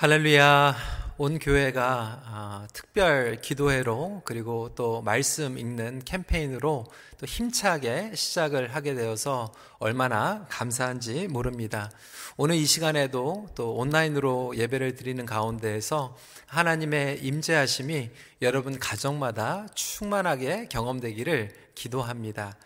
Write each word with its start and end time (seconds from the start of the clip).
할렐루야. 0.00 0.76
온 1.18 1.38
교회가 1.38 2.22
아, 2.24 2.66
특별 2.72 3.36
기도회로 3.42 4.22
그리고 4.24 4.74
또 4.74 5.02
말씀 5.02 5.58
읽는 5.58 6.00
캠페인으로 6.06 6.86
또 7.18 7.26
힘차게 7.26 8.12
시작을 8.14 8.74
하게 8.74 8.94
되어서 8.94 9.52
얼마나 9.78 10.46
감사한지 10.48 11.28
모릅니다. 11.28 11.90
오늘 12.38 12.56
이 12.56 12.64
시간에도 12.64 13.46
또 13.54 13.74
온라인으로 13.74 14.56
예배를 14.56 14.94
드리는 14.94 15.26
가운데에서 15.26 16.16
하나님의 16.46 17.22
임재하심이 17.22 18.08
여러분 18.40 18.78
가정마다 18.78 19.66
충만하게 19.74 20.68
경험되기를 20.70 21.50
기도합니다. 21.74 22.56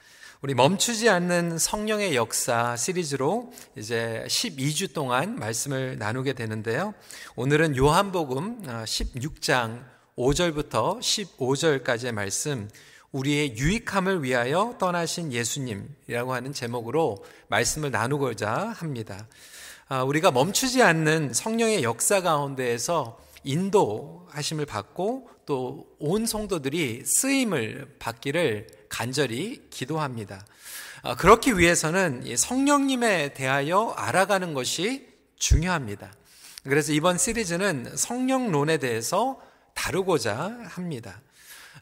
우리 0.44 0.52
멈추지 0.52 1.08
않는 1.08 1.56
성령의 1.56 2.14
역사 2.14 2.76
시리즈로 2.76 3.50
이제 3.78 4.22
12주 4.26 4.92
동안 4.92 5.36
말씀을 5.36 5.96
나누게 5.96 6.34
되는데요. 6.34 6.92
오늘은 7.34 7.78
요한복음 7.78 8.60
16장 8.66 9.82
5절부터 10.18 10.98
15절까지의 11.00 12.12
말씀, 12.12 12.68
우리의 13.12 13.56
유익함을 13.56 14.22
위하여 14.22 14.76
떠나신 14.78 15.32
예수님이라고 15.32 16.34
하는 16.34 16.52
제목으로 16.52 17.24
말씀을 17.48 17.90
나누고자 17.90 18.74
합니다. 18.76 19.26
아, 19.88 20.02
우리가 20.02 20.30
멈추지 20.30 20.82
않는 20.82 21.32
성령의 21.32 21.82
역사 21.82 22.20
가운데에서 22.20 23.18
인도하심을 23.44 24.66
받고 24.66 25.30
또 25.46 25.94
온 26.06 26.26
성도들이 26.26 27.02
쓰임을 27.06 27.96
받기를 27.98 28.66
간절히 28.90 29.62
기도합니다. 29.70 30.44
아, 31.02 31.16
그렇기 31.16 31.58
위해서는 31.58 32.36
성령님에 32.36 33.32
대하여 33.34 33.94
알아가는 33.96 34.54
것이 34.54 35.08
중요합니다. 35.36 36.12
그래서 36.62 36.92
이번 36.92 37.18
시리즈는 37.18 37.96
성령론에 37.96 38.76
대해서 38.76 39.40
다루고자 39.74 40.58
합니다. 40.64 41.20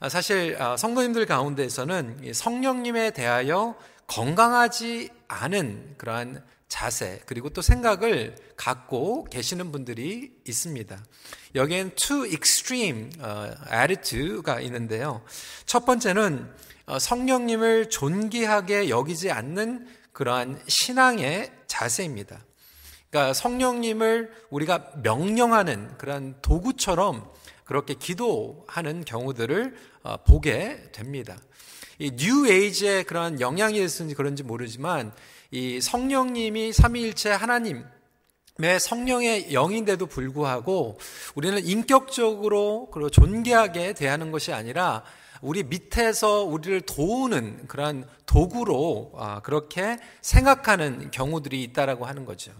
아, 0.00 0.08
사실 0.08 0.56
아, 0.60 0.76
성도님들 0.76 1.26
가운데에서는 1.26 2.32
성령님에 2.32 3.10
대하여 3.10 3.76
건강하지 4.06 5.10
않은 5.28 5.94
그러한 5.98 6.44
자세 6.72 7.20
그리고 7.26 7.50
또 7.50 7.60
생각을 7.60 8.34
갖고 8.56 9.24
계시는 9.24 9.72
분들이 9.72 10.32
있습니다. 10.48 11.04
여기엔 11.54 11.90
two 11.96 12.24
extreme 12.24 13.10
어, 13.20 13.50
attitude가 13.70 14.58
있는데요. 14.62 15.22
첫 15.66 15.84
번째는 15.84 16.50
어, 16.86 16.98
성령님을 16.98 17.90
존귀하게 17.90 18.88
여기지 18.88 19.30
않는 19.30 19.86
그러한 20.12 20.62
신앙의 20.66 21.52
자세입니다. 21.66 22.42
그러니까 23.10 23.34
성령님을 23.34 24.32
우리가 24.48 24.92
명령하는 25.02 25.98
그런 25.98 26.36
도구처럼 26.40 27.30
그렇게 27.64 27.92
기도하는 27.92 29.04
경우들을 29.04 29.76
어, 30.04 30.16
보게 30.24 30.90
됩니다. 30.92 31.36
이 31.98 32.10
뉴 32.16 32.48
에이지의 32.48 33.04
그런 33.04 33.42
영향이 33.42 33.76
있는지 33.76 34.14
그런지 34.14 34.42
모르지만 34.42 35.12
이 35.52 35.82
성령님이 35.82 36.72
삼위일체 36.72 37.30
하나님 37.30 37.84
의 38.58 38.80
성령의 38.80 39.52
영인데도 39.52 40.06
불구하고 40.06 40.98
우리는 41.34 41.64
인격적으로 41.64 42.88
그리고 42.90 43.10
존귀하게 43.10 43.92
대하는 43.92 44.30
것이 44.30 44.52
아니라 44.52 45.04
우리 45.42 45.62
밑에서 45.62 46.44
우리를 46.44 46.82
도우는 46.82 47.66
그러한 47.66 48.08
도구로 48.26 49.12
아, 49.16 49.40
그렇게 49.40 49.98
생각하는 50.22 51.10
경우들이 51.10 51.62
있다라고 51.64 52.06
하는 52.06 52.24
거죠. 52.24 52.52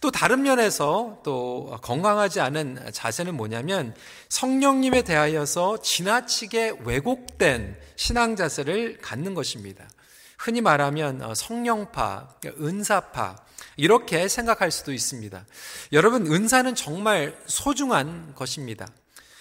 또 0.00 0.10
다른 0.10 0.42
면에서 0.42 1.20
또 1.22 1.78
건강하지 1.82 2.40
않은 2.40 2.90
자세는 2.92 3.34
뭐냐면 3.34 3.94
성령님에 4.28 5.02
대하여서 5.02 5.78
지나치게 5.78 6.80
왜곡된 6.84 7.78
신앙 7.96 8.36
자세를 8.36 8.98
갖는 8.98 9.34
것입니다. 9.34 9.88
흔히 10.46 10.60
말하면 10.60 11.22
어, 11.22 11.34
성령파, 11.34 12.36
은사파, 12.60 13.34
이렇게 13.76 14.28
생각할 14.28 14.70
수도 14.70 14.92
있습니다. 14.92 15.44
여러분, 15.92 16.24
은사는 16.32 16.72
정말 16.76 17.36
소중한 17.46 18.32
것입니다. 18.36 18.86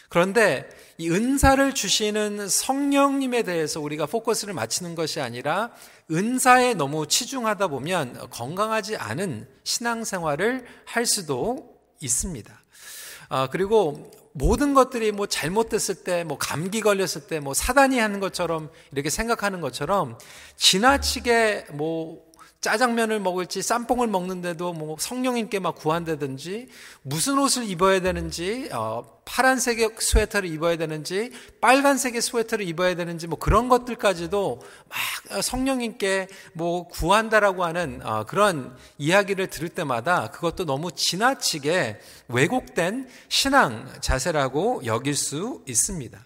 그런데 0.10 0.68
이 0.98 1.12
은사를 1.12 1.74
주시는 1.76 2.50
성령님에 2.50 3.44
대해서 3.44 3.82
우리가 3.82 4.08
포커스를 4.08 4.56
맞추는 4.56 4.96
것이 4.96 5.22
아니라 5.22 5.72
은사에 6.10 6.74
너무 6.74 7.06
치중하다 7.06 7.68
보면 7.68 8.28
건강하지 8.32 8.96
않은 8.96 9.48
신앙생활을 9.64 10.66
할 10.86 11.06
수도 11.06 11.78
있습니다. 12.02 12.52
아, 13.30 13.48
그리고 13.52 14.10
모든 14.38 14.74
것들이 14.74 15.14
뭐 15.14 15.28
잘못됐을 15.28 16.04
때, 16.04 16.26
뭐 16.26 16.38
감기 16.38 16.82
걸렸을 16.82 17.28
때, 17.30 17.40
뭐 17.40 17.54
사단이 17.54 18.00
하는 18.00 18.20
것처럼 18.20 18.70
이렇게 18.92 19.10
생각하는 19.10 19.62
것처럼 19.62 20.18
지나치게 20.58 21.68
뭐 21.72 22.22
짜장면을 22.62 23.20
먹을지 23.20 23.62
쌈뽕을 23.62 24.08
먹는데도 24.08 24.74
뭐 24.74 24.96
성령님께 25.00 25.60
막 25.60 25.76
구한다든지 25.76 26.68
무슨 27.04 27.38
옷을 27.38 27.70
입어야 27.70 28.02
되는지 28.02 28.70
어, 28.74 29.22
파란색의 29.26 29.92
스웨터를 30.00 30.50
입어야 30.50 30.78
되는지 30.78 31.32
빨간색의 31.62 32.22
스웨터를 32.22 32.68
입어야 32.68 32.96
되는지 32.96 33.28
뭐 33.28 33.38
그런 33.38 33.70
것들까지도 33.70 34.62
막 34.90 35.44
성령님께 35.44 36.28
뭐 36.54 36.88
구한다라고 36.88 37.66
하는 37.66 38.02
어, 38.04 38.24
그런 38.26 38.76
이야기를 38.98 39.48
들을 39.48 39.70
때마다 39.70 40.32
그것도 40.32 40.66
너무 40.66 40.92
지나치게 40.92 42.00
왜곡된 42.30 43.10
신앙 43.30 43.92
자세라고 44.02 44.86
여길 44.86 45.16
수 45.16 45.62
있습니다. 45.68 46.20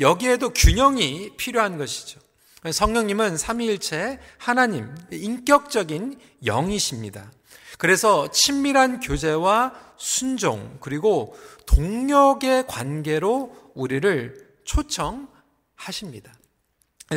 여기에도 0.00 0.50
균형이 0.50 1.36
필요한 1.36 1.78
것이죠. 1.78 2.23
성령님은 2.72 3.36
삼위일체 3.36 4.18
하나님, 4.38 4.94
인격적인 5.10 6.18
영이십니다. 6.44 7.30
그래서 7.78 8.30
친밀한 8.30 9.00
교제와 9.00 9.74
순종, 9.96 10.78
그리고 10.80 11.36
동력의 11.66 12.66
관계로 12.66 13.54
우리를 13.74 14.54
초청하십니다. 14.64 16.32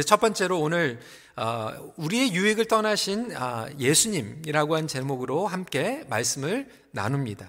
첫 0.06 0.20
번째로 0.20 0.60
오늘 0.60 1.00
어, 1.38 1.94
우리의 1.98 2.34
유익을 2.34 2.66
떠나신 2.66 3.32
아, 3.36 3.70
예수님이라고 3.78 4.76
한 4.76 4.88
제목으로 4.88 5.46
함께 5.46 6.04
말씀을 6.10 6.68
나눕니다. 6.92 7.48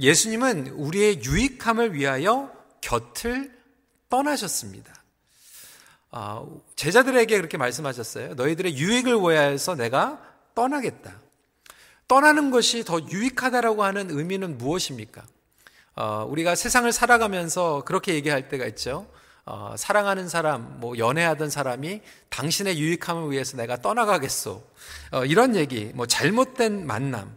예수님은 0.00 0.68
우리의 0.68 1.22
유익함을 1.24 1.94
위하여 1.94 2.52
곁을 2.80 3.56
떠나셨습니다. 4.08 4.99
아, 6.12 6.44
제자들에게 6.76 7.36
그렇게 7.36 7.56
말씀하셨어요. 7.56 8.34
너희들의 8.34 8.76
유익을 8.76 9.14
위하여서 9.14 9.76
내가 9.76 10.20
떠나겠다. 10.54 11.14
떠나는 12.08 12.50
것이 12.50 12.84
더 12.84 13.00
유익하다라고 13.00 13.84
하는 13.84 14.10
의미는 14.10 14.58
무엇입니까? 14.58 15.22
어, 15.94 16.26
우리가 16.28 16.56
세상을 16.56 16.90
살아가면서 16.90 17.84
그렇게 17.84 18.14
얘기할 18.14 18.48
때가 18.48 18.66
있죠. 18.66 19.06
어, 19.44 19.74
사랑하는 19.76 20.28
사람, 20.28 20.80
뭐 20.80 20.98
연애하던 20.98 21.50
사람이 21.50 22.02
당신의 22.28 22.78
유익함을 22.78 23.30
위해서 23.30 23.56
내가 23.56 23.76
떠나가겠소. 23.80 24.62
어, 25.12 25.24
이런 25.24 25.54
얘기, 25.54 25.92
뭐 25.94 26.06
잘못된 26.06 26.86
만남, 26.86 27.36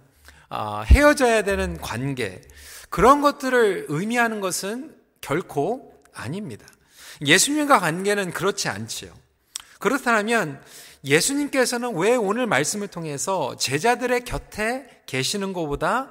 어, 0.50 0.83
헤어져야 0.85 1.44
되는 1.44 1.78
관계, 1.79 2.41
그런 2.89 3.22
것들을 3.22 3.88
의미하는 3.89 4.41
것은 4.41 4.95
결코 5.22 5.94
아닙니다. 6.13 6.66
예수님과 7.25 7.79
관계는 7.79 8.31
그렇지 8.31 8.69
않지요. 8.69 9.13
그렇다면 9.79 10.62
예수님께서는 11.03 11.96
왜 11.96 12.16
오늘 12.16 12.47
말씀을 12.47 12.88
통해서 12.88 13.57
제자들의 13.57 14.24
곁에 14.24 14.88
계시는 15.06 15.53
것보다 15.53 16.09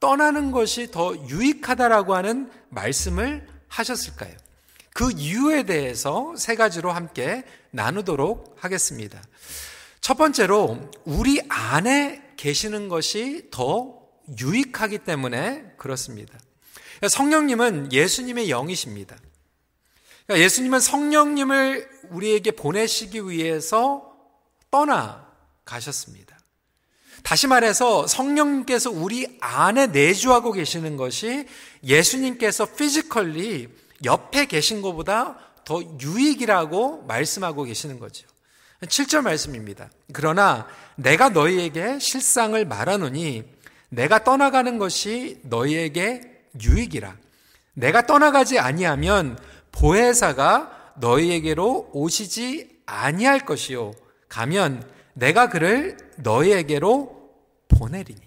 떠나는 0.00 0.50
것이 0.50 0.90
더 0.90 1.16
유익하다라고 1.28 2.14
하는 2.14 2.50
말씀을 2.68 3.46
하셨을까요? 3.68 4.34
그 4.92 5.10
이유에 5.10 5.64
대해서 5.64 6.34
세 6.36 6.54
가지로 6.54 6.92
함께 6.92 7.42
나누도록 7.70 8.56
하겠습니다. 8.60 9.22
첫 10.00 10.18
번째로 10.18 10.90
우리 11.04 11.40
안에 11.48 12.22
계시는 12.36 12.88
것이 12.88 13.48
더 13.50 13.98
유익하기 14.38 14.98
때문에 14.98 15.72
그렇습니다. 15.78 16.38
성령님은 17.08 17.92
예수님의 17.92 18.50
영이십니다. 18.50 19.16
그러니까 20.26 20.44
예수님은 20.44 20.80
성령님을 20.80 21.88
우리에게 22.10 22.52
보내시기 22.52 23.28
위해서 23.28 24.14
떠나 24.70 25.26
가셨습니다. 25.64 26.38
다시 27.22 27.46
말해서 27.46 28.06
성령님께서 28.06 28.90
우리 28.90 29.38
안에 29.40 29.86
내주하고 29.88 30.52
계시는 30.52 30.96
것이 30.96 31.46
예수님께서 31.82 32.66
physically 32.66 33.68
옆에 34.04 34.46
계신 34.46 34.82
것보다 34.82 35.38
더 35.64 35.82
유익이라고 36.00 37.04
말씀하고 37.06 37.64
계시는 37.64 37.98
거죠. 37.98 38.26
7절 38.82 39.22
말씀입니다. 39.22 39.88
그러나 40.12 40.66
내가 40.96 41.30
너희에게 41.30 41.98
실상을 41.98 42.62
말하노니 42.66 43.44
내가 43.88 44.24
떠나가는 44.24 44.78
것이 44.78 45.40
너희에게 45.44 46.20
유익이라. 46.62 47.16
내가 47.74 48.06
떠나가지 48.06 48.58
아니하면 48.58 49.38
보혜사가 49.74 50.94
너희에게로 50.96 51.90
오시지 51.92 52.82
아니할 52.86 53.40
것이요. 53.40 53.92
가면 54.28 54.88
내가 55.14 55.48
그를 55.48 55.96
너희에게로 56.18 57.30
보내리니. 57.68 58.20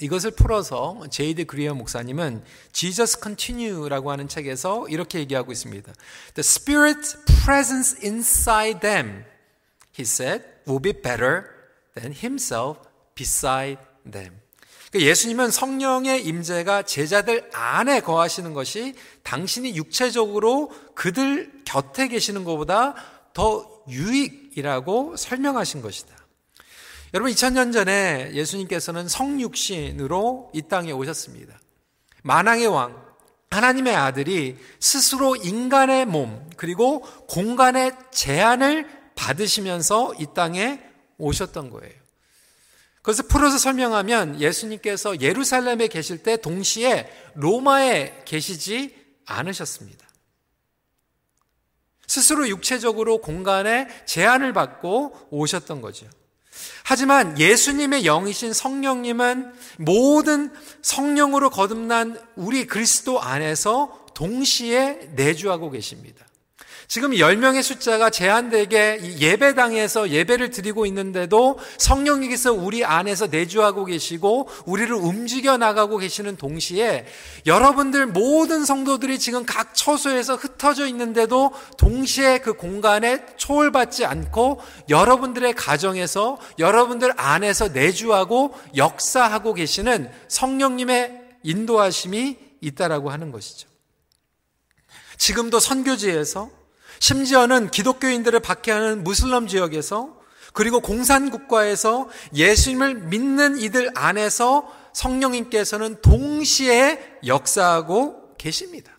이것을 0.00 0.32
풀어서 0.32 1.02
제이드 1.08 1.44
그리어 1.44 1.74
목사님은 1.74 2.42
Jesus 2.72 3.20
Continue라고 3.22 4.10
하는 4.10 4.26
책에서 4.26 4.88
이렇게 4.88 5.20
얘기하고 5.20 5.52
있습니다. 5.52 5.92
The 6.34 6.40
Spirit's 6.40 7.16
presence 7.44 7.96
inside 8.04 8.80
them, 8.80 9.24
he 9.96 10.02
said, 10.02 10.44
will 10.66 10.82
be 10.82 10.92
better 10.92 11.44
than 11.94 12.12
himself 12.12 12.80
beside 13.14 13.78
them. 14.10 14.43
그러니까 14.94 15.10
예수님은 15.10 15.50
성령의 15.50 16.24
임재가 16.24 16.82
제자들 16.82 17.50
안에 17.52 18.00
거하시는 18.00 18.54
것이 18.54 18.94
당신이 19.24 19.74
육체적으로 19.74 20.70
그들 20.94 21.62
곁에 21.64 22.06
계시는 22.06 22.44
것보다 22.44 22.94
더 23.32 23.82
유익이라고 23.88 25.16
설명하신 25.16 25.82
것이다. 25.82 26.14
여러분 27.12 27.32
2000년 27.32 27.72
전에 27.72 28.30
예수님께서는 28.34 29.08
성육신으로 29.08 30.52
이 30.54 30.62
땅에 30.62 30.92
오셨습니다. 30.92 31.58
만왕의 32.22 32.68
왕 32.68 33.04
하나님의 33.50 33.96
아들이 33.96 34.56
스스로 34.78 35.34
인간의 35.34 36.06
몸 36.06 36.48
그리고 36.56 37.00
공간의 37.28 37.92
제한을 38.12 38.88
받으시면서 39.16 40.14
이 40.20 40.26
땅에 40.34 40.80
오셨던 41.18 41.70
거예요. 41.70 42.03
그래서 43.04 43.22
풀어서 43.22 43.58
설명하면 43.58 44.40
예수님께서 44.40 45.20
예루살렘에 45.20 45.88
계실 45.88 46.22
때 46.22 46.38
동시에 46.38 47.06
로마에 47.34 48.22
계시지 48.24 48.96
않으셨습니다. 49.26 50.06
스스로 52.06 52.48
육체적으로 52.48 53.18
공간에 53.18 53.88
제한을 54.06 54.54
받고 54.54 55.28
오셨던 55.28 55.82
거죠. 55.82 56.06
하지만 56.82 57.38
예수님의 57.38 58.04
영이신 58.04 58.54
성령님은 58.54 59.52
모든 59.76 60.50
성령으로 60.80 61.50
거듭난 61.50 62.18
우리 62.36 62.66
그리스도 62.66 63.20
안에서 63.20 64.06
동시에 64.14 65.10
내주하고 65.14 65.70
계십니다. 65.70 66.24
지금 66.86 67.12
10명의 67.12 67.62
숫자가 67.62 68.10
제한되게 68.10 69.18
예배당에서 69.18 70.10
예배를 70.10 70.50
드리고 70.50 70.86
있는데도 70.86 71.58
성령님께서 71.78 72.52
우리 72.52 72.84
안에서 72.84 73.26
내주하고 73.26 73.84
계시고 73.86 74.48
우리를 74.66 74.94
움직여 74.94 75.56
나가고 75.56 75.98
계시는 75.98 76.36
동시에 76.36 77.06
여러분들 77.46 78.06
모든 78.06 78.64
성도들이 78.64 79.18
지금 79.18 79.44
각 79.46 79.74
처소에서 79.74 80.36
흩어져 80.36 80.86
있는데도 80.88 81.52
동시에 81.78 82.38
그 82.38 82.52
공간에 82.54 83.24
초월받지 83.36 84.04
않고 84.04 84.60
여러분들의 84.88 85.54
가정에서 85.54 86.38
여러분들 86.58 87.12
안에서 87.16 87.68
내주하고 87.68 88.54
역사하고 88.76 89.54
계시는 89.54 90.10
성령님의 90.28 91.20
인도하심이 91.42 92.38
있다라고 92.60 93.10
하는 93.10 93.30
것이죠. 93.30 93.68
지금도 95.16 95.60
선교지에서 95.60 96.63
심지어는 97.04 97.70
기독교인들을 97.70 98.40
박해하는 98.40 99.04
무슬럼 99.04 99.46
지역에서 99.46 100.18
그리고 100.54 100.80
공산국가에서 100.80 102.08
예수님을 102.34 102.94
믿는 102.94 103.58
이들 103.58 103.90
안에서 103.94 104.72
성령님께서는 104.94 106.00
동시에 106.00 107.18
역사하고 107.26 108.36
계십니다. 108.38 108.96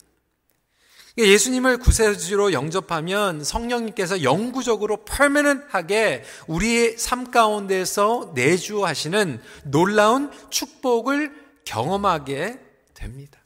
예수님을 1.18 1.78
구세주로 1.78 2.52
영접하면 2.52 3.42
성령님께서 3.42 4.22
영구적으로 4.22 5.04
퍼머넌하게 5.04 6.22
우리의 6.46 6.98
삶 6.98 7.32
가운데서 7.32 8.34
내주하시는 8.36 9.42
놀라운 9.64 10.30
축복을 10.50 11.32
경험하게 11.64 12.60
됩니다. 12.94 13.40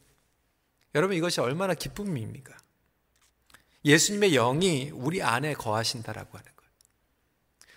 여러분 0.94 1.16
이것이 1.16 1.40
얼마나 1.40 1.72
기쁨입니까? 1.72 2.59
예수님의 3.84 4.32
영이 4.32 4.90
우리 4.94 5.22
안에 5.22 5.54
거하신다라고 5.54 6.36
하는 6.36 6.44
거예요. 6.44 6.70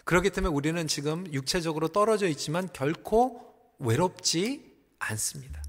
그렇기 0.03 0.29
때문에 0.31 0.53
우리는 0.53 0.87
지금 0.87 1.31
육체적으로 1.33 1.87
떨어져 1.87 2.27
있지만 2.27 2.69
결코 2.73 3.53
외롭지 3.79 4.73
않습니다. 4.99 5.61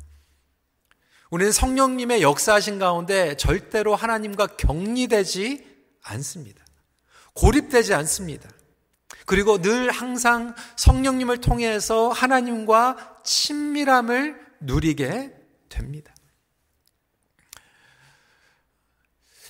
우리는 1.30 1.50
성령님의 1.50 2.22
역사하신 2.22 2.78
가운데 2.78 3.36
절대로 3.36 3.94
하나님과 3.94 4.46
격리되지 4.56 5.66
않습니다. 6.02 6.64
고립되지 7.34 7.94
않습니다. 7.94 8.48
그리고 9.26 9.60
늘 9.60 9.90
항상 9.90 10.54
성령님을 10.76 11.38
통해서 11.38 12.10
하나님과 12.10 13.20
친밀함을 13.24 14.40
누리게 14.60 15.34
됩니다. 15.68 16.13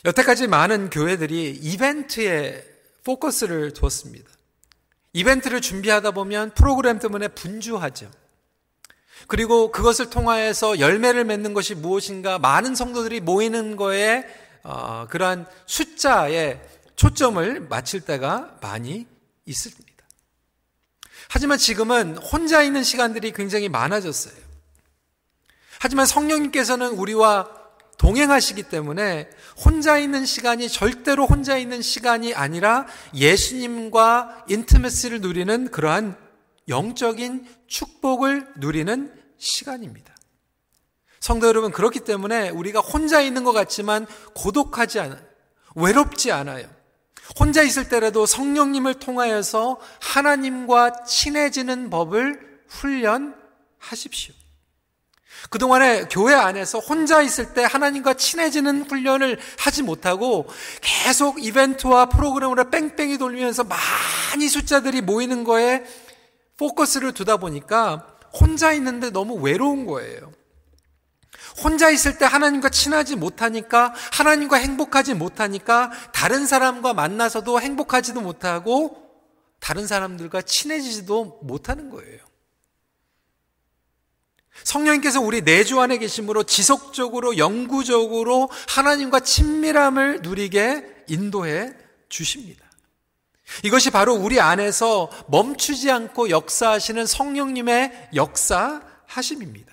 여태까지 0.04 0.46
많은 0.48 0.90
교회들이 0.90 1.58
이벤트에 1.62 2.64
포커스를 3.04 3.72
두었습니다. 3.72 4.30
이벤트를 5.12 5.60
준비하다 5.60 6.10
보면 6.10 6.52
프로그램 6.54 6.98
때문에 6.98 7.28
분주하죠. 7.28 8.10
그리고 9.28 9.70
그것을 9.70 10.10
통하여서 10.10 10.80
열매를 10.80 11.24
맺는 11.24 11.54
것이 11.54 11.74
무엇인가 11.74 12.38
많은 12.38 12.74
성도들이 12.74 13.20
모이는 13.20 13.76
거에 13.76 14.26
어, 14.62 15.06
그러한 15.08 15.46
숫자에 15.66 16.60
초점을 16.96 17.60
맞출 17.68 18.00
때가 18.00 18.58
많이 18.60 19.06
있습니다. 19.46 19.84
하지만 21.28 21.58
지금은 21.58 22.18
혼자 22.18 22.62
있는 22.62 22.82
시간들이 22.82 23.32
굉장히 23.32 23.68
많아졌어요. 23.68 24.34
하지만 25.80 26.06
성령님께서는 26.06 26.90
우리와 26.90 27.63
동행하시기 27.98 28.64
때문에 28.64 29.28
혼자 29.64 29.98
있는 29.98 30.26
시간이 30.26 30.68
절대로 30.68 31.26
혼자 31.26 31.56
있는 31.56 31.82
시간이 31.82 32.34
아니라 32.34 32.86
예수님과 33.14 34.44
인티메시를 34.48 35.20
누리는 35.20 35.70
그러한 35.70 36.16
영적인 36.68 37.46
축복을 37.66 38.46
누리는 38.56 39.12
시간입니다. 39.38 40.14
성도 41.20 41.46
여러분, 41.46 41.70
그렇기 41.72 42.00
때문에 42.00 42.50
우리가 42.50 42.80
혼자 42.80 43.20
있는 43.20 43.44
것 43.44 43.52
같지만 43.52 44.06
고독하지 44.34 45.00
않아요. 45.00 45.20
외롭지 45.74 46.32
않아요. 46.32 46.68
혼자 47.38 47.62
있을 47.62 47.88
때라도 47.88 48.26
성령님을 48.26 48.94
통하여서 48.94 49.80
하나님과 50.00 51.04
친해지는 51.04 51.88
법을 51.88 52.60
훈련하십시오. 52.68 54.34
그동안에 55.50 56.06
교회 56.10 56.34
안에서 56.34 56.78
혼자 56.78 57.22
있을 57.22 57.54
때 57.54 57.64
하나님과 57.64 58.14
친해지는 58.14 58.82
훈련을 58.88 59.38
하지 59.58 59.82
못하고 59.82 60.48
계속 60.80 61.42
이벤트와 61.44 62.06
프로그램으로 62.06 62.70
뺑뺑이 62.70 63.18
돌리면서 63.18 63.64
많이 63.64 64.48
숫자들이 64.48 65.00
모이는 65.00 65.44
거에 65.44 65.84
포커스를 66.56 67.12
두다 67.12 67.36
보니까 67.36 68.06
혼자 68.32 68.72
있는데 68.72 69.10
너무 69.10 69.34
외로운 69.34 69.86
거예요. 69.86 70.32
혼자 71.62 71.90
있을 71.90 72.18
때 72.18 72.24
하나님과 72.24 72.68
친하지 72.70 73.14
못하니까 73.14 73.94
하나님과 74.12 74.56
행복하지 74.56 75.14
못하니까 75.14 75.92
다른 76.12 76.46
사람과 76.46 76.94
만나서도 76.94 77.60
행복하지도 77.60 78.20
못하고 78.20 79.04
다른 79.60 79.86
사람들과 79.86 80.42
친해지지도 80.42 81.40
못하는 81.42 81.90
거예요. 81.90 82.23
성령님께서 84.64 85.20
우리 85.20 85.42
내주 85.42 85.80
안에 85.80 85.98
계심으로 85.98 86.42
지속적으로 86.42 87.38
영구적으로 87.38 88.50
하나님과 88.68 89.20
친밀함을 89.20 90.22
누리게 90.22 91.04
인도해 91.08 91.72
주십니다. 92.08 92.64
이것이 93.62 93.90
바로 93.90 94.14
우리 94.14 94.40
안에서 94.40 95.10
멈추지 95.28 95.90
않고 95.90 96.30
역사하시는 96.30 97.06
성령님의 97.06 98.08
역사하심입니다. 98.14 99.72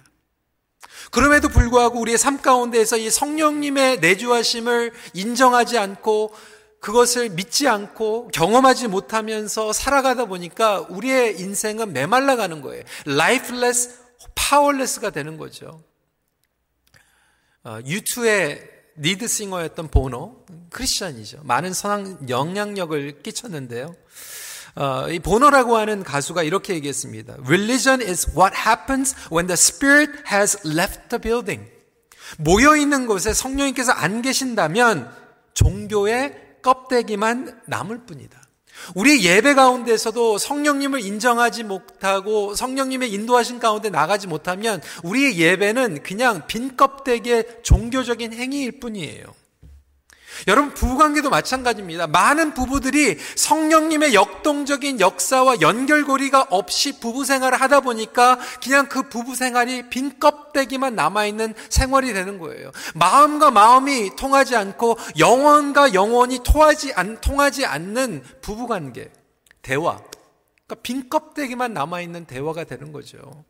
그럼에도 1.10 1.50
불구하고 1.50 2.00
우리의 2.00 2.18
삶 2.18 2.42
가운데에서 2.42 2.98
이 2.98 3.10
성령님의 3.10 4.00
내주하심을 4.00 4.94
인정하지 5.14 5.78
않고 5.78 6.34
그것을 6.80 7.30
믿지 7.30 7.68
않고 7.68 8.30
경험하지 8.34 8.88
못하면서 8.88 9.72
살아가다 9.72 10.26
보니까 10.26 10.86
우리의 10.90 11.40
인생은 11.40 11.94
메말라 11.94 12.36
가는 12.36 12.62
거예요. 12.62 12.84
lifeless 13.06 14.01
파워레스가 14.36 15.10
되는 15.10 15.38
거죠. 15.38 15.84
어, 17.64 17.80
유투의 17.86 18.70
리드싱어였던 18.98 19.90
보노, 19.90 20.46
크리스천이죠. 20.72 21.42
많은 21.44 21.74
선한 21.74 22.30
영향력을 22.30 23.22
끼쳤는데요. 23.24 23.96
어, 24.76 25.10
이 25.10 25.20
보노라고 25.20 25.78
하는 25.78 26.04
가수가 26.04 26.44
이렇게 26.44 26.74
얘기했습니다. 26.76 27.36
Religion 27.46 28.02
is 28.02 28.30
what 28.38 28.56
happens 28.56 29.16
when 29.32 29.48
the 29.48 29.54
spirit 29.54 30.12
has 30.32 30.58
left 30.66 31.10
the 31.10 31.22
building. 31.22 31.70
모여 32.38 32.76
있는 32.76 33.06
곳에 33.06 33.34
성령님께서 33.34 33.92
안 33.92 34.22
계신다면 34.22 35.14
종교의 35.54 36.60
껍데기만 36.62 37.62
남을 37.68 38.06
뿐이다. 38.06 38.41
우리 38.96 39.24
예배 39.24 39.54
가운데서도 39.54 40.38
성령님을 40.38 41.02
인정하지 41.02 41.64
못하고 41.64 42.56
성령님의 42.56 43.12
인도하신 43.12 43.60
가운데 43.60 43.90
나가지 43.90 44.28
못하면 44.28 44.82
우리의 45.04 45.38
예배는 45.38 46.04
그냥 46.04 46.48
빈 46.48 46.76
껍데기의 46.76 47.46
종교적인 47.64 48.34
행위일 48.34 48.80
뿐이에요. 48.80 49.41
여러분 50.48 50.74
부부관계도 50.74 51.30
마찬가지입니다. 51.30 52.08
많은 52.08 52.54
부부들이 52.54 53.18
성령님의 53.36 54.14
역동적인 54.14 55.00
역사와 55.00 55.62
연결고리가 55.62 56.48
없이 56.50 57.00
부부 57.00 57.26
생활을 57.26 57.60
하다 57.60 57.82
보니까 57.82 58.40
그냥 58.64 58.88
그 58.88 59.04
부부 59.04 59.36
생활이 59.36 59.90
빈 59.90 60.20
껍데기만 60.20 60.96
남아 60.96 61.26
있는 61.26 61.54
생활이 61.70 62.14
되는 62.14 62.40
거예요. 62.40 62.72
마음과 62.96 63.52
마음이 63.52 64.16
통하지 64.16 64.56
않고 64.56 64.98
영혼과 65.20 65.94
영혼이 65.94 66.40
통하지 66.44 66.94
않 66.94 67.20
통하지 67.22 67.66
않는 67.66 68.24
부부관계 68.42 69.12
대화. 69.62 69.98
그러니까 70.66 70.76
빈 70.82 71.10
껍데기만 71.10 71.74
남아 71.74 72.02
있는 72.02 72.26
대화가 72.26 72.64
되는 72.64 72.92
거죠. 72.92 73.46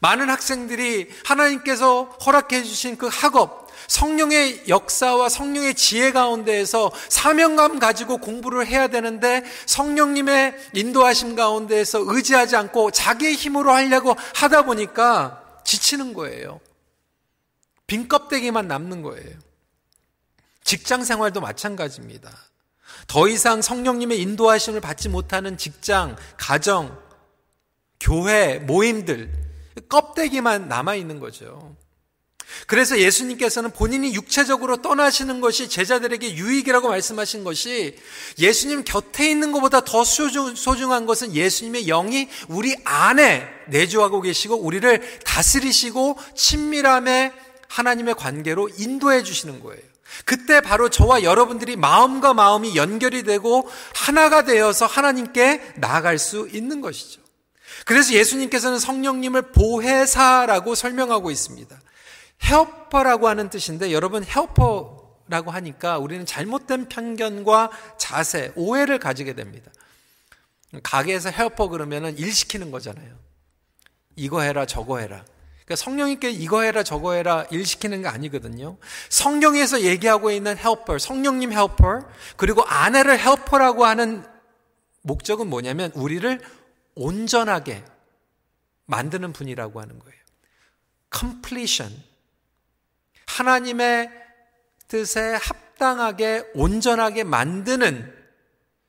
많은 0.00 0.30
학생들이 0.30 1.08
하나님께서 1.24 2.04
허락해 2.24 2.62
주신 2.62 2.96
그 2.96 3.08
학업, 3.10 3.68
성령의 3.88 4.68
역사와 4.68 5.28
성령의 5.28 5.74
지혜 5.74 6.12
가운데에서 6.12 6.92
사명감 7.08 7.80
가지고 7.80 8.18
공부를 8.18 8.66
해야 8.66 8.86
되는데 8.86 9.44
성령님의 9.66 10.54
인도하심 10.74 11.34
가운데에서 11.34 12.04
의지하지 12.06 12.56
않고 12.56 12.92
자기의 12.92 13.34
힘으로 13.34 13.72
하려고 13.72 14.14
하다 14.36 14.62
보니까 14.62 15.42
지치는 15.64 16.14
거예요. 16.14 16.60
빈 17.86 18.06
껍데기만 18.06 18.68
남는 18.68 19.02
거예요. 19.02 19.36
직장 20.62 21.02
생활도 21.02 21.40
마찬가지입니다. 21.40 22.30
더 23.08 23.26
이상 23.26 23.60
성령님의 23.60 24.20
인도하심을 24.20 24.80
받지 24.80 25.08
못하는 25.08 25.58
직장, 25.58 26.14
가정, 26.36 26.96
교회, 27.98 28.58
모임들, 28.58 29.49
껍데기만 29.88 30.68
남아 30.68 30.94
있는 30.94 31.20
거죠. 31.20 31.76
그래서 32.66 32.98
예수님께서는 32.98 33.70
본인이 33.70 34.14
육체적으로 34.14 34.82
떠나시는 34.82 35.40
것이 35.40 35.68
제자들에게 35.68 36.34
유익이라고 36.34 36.88
말씀하신 36.88 37.44
것이 37.44 37.96
예수님 38.38 38.84
곁에 38.84 39.30
있는 39.30 39.52
것보다 39.52 39.80
더 39.82 40.04
소중, 40.04 40.92
한 40.92 41.06
것은 41.06 41.34
예수님의 41.34 41.86
영이 41.86 42.28
우리 42.48 42.76
안에 42.84 43.46
내주하고 43.68 44.20
계시고 44.20 44.56
우리를 44.56 45.20
다스리시고 45.24 46.18
친밀함의 46.34 47.32
하나님의 47.68 48.14
관계로 48.14 48.68
인도해 48.78 49.22
주시는 49.22 49.60
거예요. 49.60 49.82
그때 50.24 50.60
바로 50.60 50.88
저와 50.88 51.22
여러분들이 51.22 51.76
마음과 51.76 52.34
마음이 52.34 52.74
연결이 52.74 53.22
되고 53.22 53.70
하나가 53.94 54.42
되어서 54.44 54.86
하나님께 54.86 55.74
나아갈 55.76 56.18
수 56.18 56.48
있는 56.52 56.80
것이죠. 56.80 57.20
그래서 57.84 58.12
예수님께서는 58.14 58.78
성령님을 58.78 59.52
보혜사라고 59.52 60.74
설명하고 60.74 61.30
있습니다. 61.30 61.80
helper라고 62.44 63.28
하는 63.28 63.50
뜻인데 63.50 63.92
여러분 63.92 64.24
helper라고 64.24 65.50
하니까 65.50 65.98
우리는 65.98 66.24
잘못된 66.26 66.88
편견과 66.88 67.70
자세, 67.98 68.52
오해를 68.56 68.98
가지게 68.98 69.34
됩니다. 69.34 69.70
가게에서 70.82 71.30
helper 71.30 71.68
그러면은 71.68 72.16
일 72.16 72.32
시키는 72.32 72.70
거잖아요. 72.70 73.14
이거 74.16 74.40
해라, 74.40 74.66
저거 74.66 74.98
해라. 74.98 75.24
그러니까 75.64 75.76
성령님께 75.76 76.30
이거 76.30 76.62
해라, 76.62 76.82
저거 76.82 77.12
해라, 77.12 77.46
일 77.50 77.64
시키는 77.64 78.02
게 78.02 78.08
아니거든요. 78.08 78.76
성경에서 79.08 79.82
얘기하고 79.82 80.30
있는 80.30 80.56
helper, 80.56 80.98
성령님 80.98 81.52
helper, 81.52 82.02
그리고 82.36 82.62
아내를 82.64 83.18
helper라고 83.18 83.84
하는 83.84 84.24
목적은 85.02 85.46
뭐냐면 85.48 85.92
우리를 85.94 86.40
온전하게 87.00 87.82
만드는 88.86 89.32
분이라고 89.32 89.80
하는 89.80 89.98
거예요. 89.98 90.20
completion. 91.16 92.02
하나님의 93.26 94.10
뜻에 94.86 95.34
합당하게 95.34 96.44
온전하게 96.54 97.24
만드는 97.24 98.14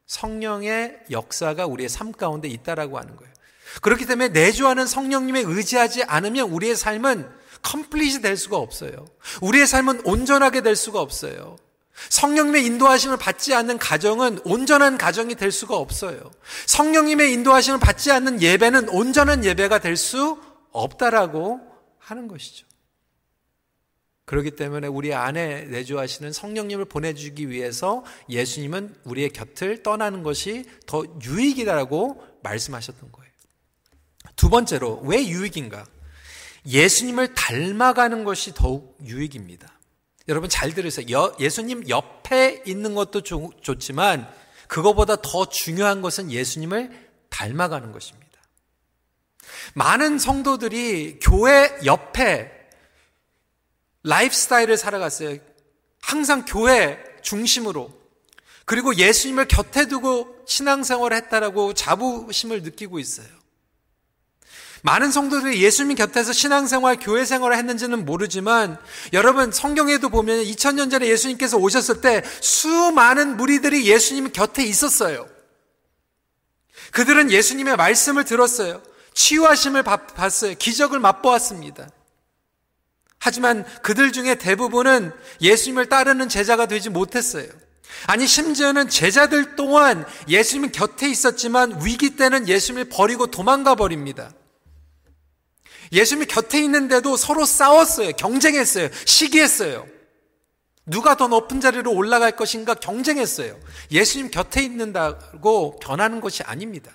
성령의 0.08 1.00
역사가 1.10 1.66
우리의 1.68 1.88
삶 1.88 2.12
가운데 2.12 2.50
있다라고 2.50 3.00
하는 3.00 3.16
거예요. 3.16 3.32
그렇기 3.82 4.06
때문에 4.06 4.30
내주하는 4.30 4.86
성령님에 4.86 5.42
의지하지 5.46 6.04
않으면 6.04 6.50
우리의 6.50 6.76
삶은 6.76 7.30
컴플릿이 7.62 8.22
될 8.22 8.36
수가 8.36 8.58
없어요. 8.58 9.06
우리의 9.42 9.68
삶은 9.68 10.02
온전하게 10.06 10.62
될 10.62 10.76
수가 10.76 11.00
없어요. 11.00 11.56
성령님의 12.10 12.66
인도하심을 12.66 13.18
받지 13.18 13.54
않는 13.54 13.78
가정은 13.78 14.40
온전한 14.44 14.98
가정이 14.98 15.36
될 15.36 15.52
수가 15.52 15.78
없어요. 15.78 16.32
성령님의 16.66 17.32
인도하심을 17.34 17.80
받지 17.80 18.12
않는 18.12 18.42
예배는 18.42 18.90
온전한 18.90 19.46
예배가 19.46 19.80
될 19.80 19.98
수 19.98 20.40
없다라고 20.72 21.60
하는 22.00 22.28
것이죠. 22.28 22.66
그렇기 24.26 24.52
때문에 24.52 24.88
우리 24.88 25.14
안에 25.14 25.64
내주하시는 25.66 26.32
성령님을 26.32 26.86
보내주기 26.86 27.50
위해서 27.50 28.06
예수님은 28.30 28.96
우리의 29.04 29.32
곁을 29.32 29.84
떠나는 29.84 30.24
것이 30.24 30.66
더 30.86 31.04
유익이다라고 31.24 32.24
말씀하셨던 32.42 33.12
거예요. 33.12 33.32
두 34.38 34.50
번째로, 34.50 35.02
왜 35.04 35.28
유익인가? 35.28 35.86
예수님을 36.66 37.34
닮아가는 37.34 38.24
것이 38.24 38.54
더욱 38.54 38.98
유익입니다. 39.04 39.80
여러분 40.32 40.50
잘 40.50 40.74
들으세요. 40.74 41.36
예수님 41.42 41.90
옆에 41.90 42.64
있는 42.66 42.96
것도 42.96 43.22
좋지만 43.22 44.34
그거보다 44.70 45.18
더 45.18 45.50
중요한 45.50 46.02
것은 46.02 46.32
예수님을 46.32 47.10
닮아가는 47.30 47.92
것입니다. 47.92 48.32
많은 49.74 50.18
성도들이 50.18 51.20
교회 51.22 51.78
옆에 51.84 52.50
라이프 54.04 54.34
스타일을 54.34 54.78
살아갔어요. 54.78 55.38
항상 56.02 56.46
교회 56.46 56.98
중심으로. 57.22 57.92
그리고 58.64 58.96
예수님을 58.96 59.50
곁에 59.50 59.88
두고 59.88 60.46
신앙생활을 60.48 61.18
했다라고 61.18 61.74
자부심을 61.74 62.64
느끼고 62.64 63.00
있어요. 63.00 63.28
많은 64.84 65.12
성도들이 65.12 65.62
예수님 65.62 65.96
곁에서 65.96 66.34
신앙생활, 66.34 66.98
교회생활을 66.98 67.56
했는지는 67.58 68.06
모르지만 68.06 68.78
여러분 69.14 69.52
성경에도 69.52 70.10
보면 70.10 70.44
2000년 70.44 70.90
전에 70.90 71.08
예수님께서 71.08 71.58
오셨을 71.58 72.02
때 72.02 72.24
수많은 72.42 73.38
무리들이 73.38 73.86
예수님 73.88 74.32
곁에 74.32 74.64
있었어요. 74.64 75.28
그들은 76.92 77.32
예수님의 77.32 77.78
말씀을 77.78 78.26
들었어요. 78.26 78.82
치유하심을 79.14 79.84
봤어요. 79.84 80.56
기적을 80.58 81.00
맛보았습니다. 81.00 81.90
하지만 83.20 83.64
그들 83.84 84.12
중에 84.12 84.36
대부분은 84.36 85.12
예수님을 85.42 85.90
따르는 85.90 86.28
제자가 86.28 86.66
되지 86.66 86.90
못했어요. 86.90 87.46
아니, 88.08 88.26
심지어는 88.26 88.90
제자들 88.90 89.56
또한 89.56 90.06
예수님 90.28 90.72
곁에 90.72 91.08
있었지만 91.08 91.82
위기 91.86 92.16
때는 92.16 92.48
예수님을 92.48 92.86
버리고 92.86 93.28
도망가 93.28 93.76
버립니다. 93.76 94.32
예수님이 95.92 96.26
곁에 96.28 96.60
있는데도 96.64 97.18
서로 97.18 97.46
싸웠어요. 97.46 98.14
경쟁했어요. 98.14 98.90
시기했어요. 99.06 99.88
누가 100.86 101.16
더 101.16 101.28
높은 101.28 101.62
자리로 101.62 101.94
올라갈 101.94 102.36
것인가 102.36 102.74
경쟁했어요. 102.74 103.60
예수님 103.92 104.32
곁에 104.32 104.64
있는다고 104.64 105.80
변하는 105.80 106.22
것이 106.22 106.44
아닙니다. 106.44 106.92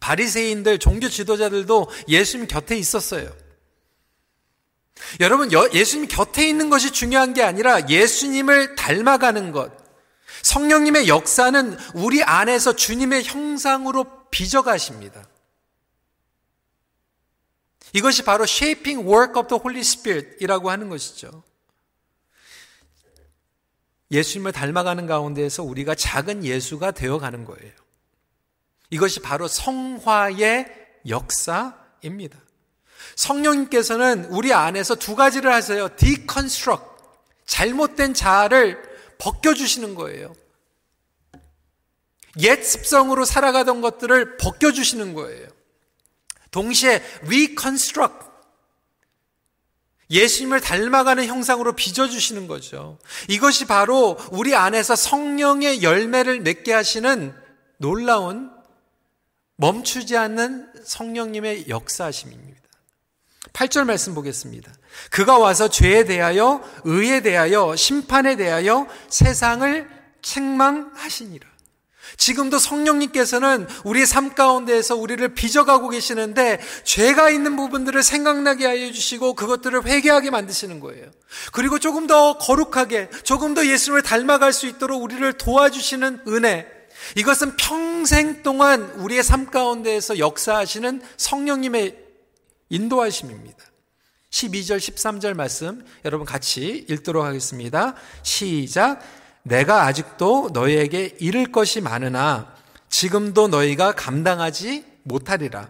바리새인들, 0.00 0.78
종교 0.78 1.08
지도자들도 1.08 1.88
예수님 2.08 2.48
곁에 2.48 2.76
있었어요. 2.76 3.32
여러분, 5.20 5.50
예수님 5.72 6.08
곁에 6.08 6.48
있는 6.48 6.70
것이 6.70 6.90
중요한 6.90 7.34
게 7.34 7.42
아니라 7.42 7.88
예수님을 7.88 8.74
닮아가는 8.74 9.52
것. 9.52 9.72
성령님의 10.42 11.08
역사는 11.08 11.76
우리 11.94 12.22
안에서 12.22 12.74
주님의 12.74 13.24
형상으로 13.24 14.06
빚어가십니다. 14.30 15.22
이것이 17.92 18.22
바로 18.22 18.44
shaping 18.44 19.06
work 19.08 19.38
of 19.38 19.48
the 19.48 19.60
Holy 19.60 19.80
Spirit이라고 19.80 20.70
하는 20.70 20.88
것이죠. 20.88 21.42
예수님을 24.10 24.52
닮아가는 24.52 25.06
가운데에서 25.06 25.62
우리가 25.62 25.94
작은 25.94 26.44
예수가 26.44 26.92
되어가는 26.92 27.44
거예요. 27.44 27.72
이것이 28.90 29.20
바로 29.20 29.48
성화의 29.48 30.66
역사입니다. 31.08 32.38
성령님께서는 33.16 34.26
우리 34.26 34.52
안에서 34.52 34.94
두 34.94 35.16
가지를 35.16 35.52
하세요. 35.52 35.88
deconstruct. 35.96 36.84
잘못된 37.46 38.14
자아를 38.14 38.82
벗겨주시는 39.18 39.94
거예요. 39.94 40.34
옛 42.40 42.62
습성으로 42.62 43.24
살아가던 43.24 43.80
것들을 43.80 44.36
벗겨주시는 44.38 45.14
거예요. 45.14 45.48
동시에 46.52 47.02
reconstruct. 47.26 48.30
예수님을 50.10 50.60
닮아가는 50.60 51.26
형상으로 51.26 51.72
빚어주시는 51.72 52.46
거죠. 52.46 52.98
이것이 53.28 53.64
바로 53.64 54.18
우리 54.30 54.54
안에서 54.54 54.94
성령의 54.94 55.82
열매를 55.82 56.40
맺게 56.40 56.72
하시는 56.72 57.34
놀라운 57.78 58.50
멈추지 59.56 60.16
않는 60.16 60.70
성령님의 60.84 61.68
역사심입니다. 61.68 62.60
8절 63.52 63.84
말씀 63.84 64.14
보겠습니다. 64.14 64.72
그가 65.10 65.38
와서 65.38 65.68
죄에 65.68 66.04
대하여, 66.04 66.62
의에 66.84 67.20
대하여, 67.22 67.74
심판에 67.74 68.36
대하여 68.36 68.86
세상을 69.08 69.88
책망하시니라. 70.20 71.51
지금도 72.16 72.58
성령님께서는 72.58 73.66
우리의 73.84 74.06
삶 74.06 74.34
가운데에서 74.34 74.96
우리를 74.96 75.34
빚어가고 75.34 75.88
계시는데 75.88 76.60
죄가 76.84 77.30
있는 77.30 77.56
부분들을 77.56 78.02
생각나게 78.02 78.66
하여 78.66 78.92
주시고 78.92 79.34
그것들을 79.34 79.84
회개하게 79.86 80.30
만드시는 80.30 80.80
거예요. 80.80 81.06
그리고 81.52 81.78
조금 81.78 82.06
더 82.06 82.38
거룩하게, 82.38 83.10
조금 83.24 83.54
더 83.54 83.66
예수님을 83.66 84.02
닮아갈 84.02 84.52
수 84.52 84.66
있도록 84.66 85.02
우리를 85.02 85.32
도와주시는 85.34 86.22
은혜. 86.28 86.66
이것은 87.16 87.56
평생 87.56 88.42
동안 88.42 88.90
우리의 88.96 89.22
삶 89.22 89.50
가운데에서 89.50 90.18
역사하시는 90.18 91.02
성령님의 91.16 91.96
인도하심입니다. 92.68 93.58
12절, 94.30 94.78
13절 94.78 95.34
말씀 95.34 95.84
여러분 96.04 96.26
같이 96.26 96.86
읽도록 96.88 97.24
하겠습니다. 97.24 97.94
시작. 98.22 99.02
내가 99.42 99.84
아직도 99.84 100.50
너희에게 100.52 101.16
이를 101.18 101.50
것이 101.50 101.80
많으나 101.80 102.54
지금도 102.88 103.48
너희가 103.48 103.92
감당하지 103.92 104.84
못하리라. 105.02 105.68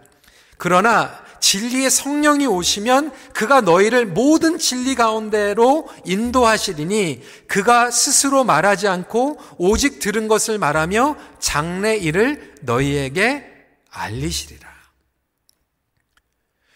그러나 0.57 1.23
진리의 1.39 1.89
성령이 1.89 2.45
오시면 2.47 3.11
그가 3.33 3.61
너희를 3.61 4.05
모든 4.05 4.57
진리 4.57 4.95
가운데로 4.95 5.89
인도하시리니 6.05 7.21
그가 7.47 7.91
스스로 7.91 8.43
말하지 8.43 8.87
않고 8.87 9.39
오직 9.57 9.99
들은 9.99 10.27
것을 10.29 10.57
말하며 10.57 11.17
장래 11.39 11.97
일을 11.97 12.55
너희에게 12.61 13.45
알리시리라. 13.89 14.69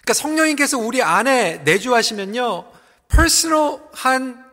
그러니까 0.02 0.14
성령님께서 0.14 0.78
우리 0.78 1.02
안에 1.02 1.60
내주하시면요. 1.64 2.66
퍼스널한 3.08 4.47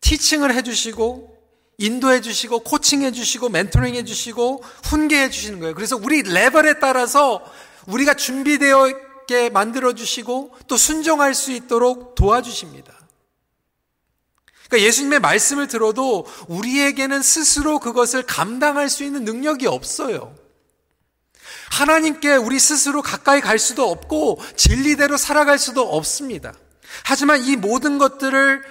티칭을 0.00 0.54
해주시고 0.54 1.36
인도해 1.78 2.20
주시고 2.20 2.60
코칭해 2.60 3.12
주시고 3.12 3.48
멘토링 3.48 3.94
해 3.94 4.04
주시고 4.04 4.62
훈계해 4.84 5.30
주시는 5.30 5.60
거예요. 5.60 5.74
그래서 5.74 5.96
우리 5.96 6.22
레벨에 6.22 6.74
따라서 6.78 7.42
우리가 7.86 8.14
준비되어 8.14 8.88
있게 8.88 9.48
만들어 9.48 9.94
주시고 9.94 10.54
또 10.68 10.76
순종할 10.76 11.34
수 11.34 11.52
있도록 11.52 12.14
도와주십니다. 12.16 12.92
그러니까 14.68 14.86
예수님의 14.86 15.20
말씀을 15.20 15.66
들어도 15.66 16.26
우리에게는 16.48 17.22
스스로 17.22 17.78
그것을 17.78 18.22
감당할 18.22 18.88
수 18.88 19.02
있는 19.02 19.24
능력이 19.24 19.66
없어요. 19.66 20.34
하나님께 21.70 22.36
우리 22.36 22.58
스스로 22.58 23.00
가까이 23.02 23.40
갈 23.40 23.58
수도 23.58 23.90
없고 23.90 24.40
진리대로 24.56 25.16
살아갈 25.16 25.58
수도 25.58 25.82
없습니다. 25.82 26.52
하지만 27.04 27.42
이 27.42 27.56
모든 27.56 27.98
것들을 27.98 28.62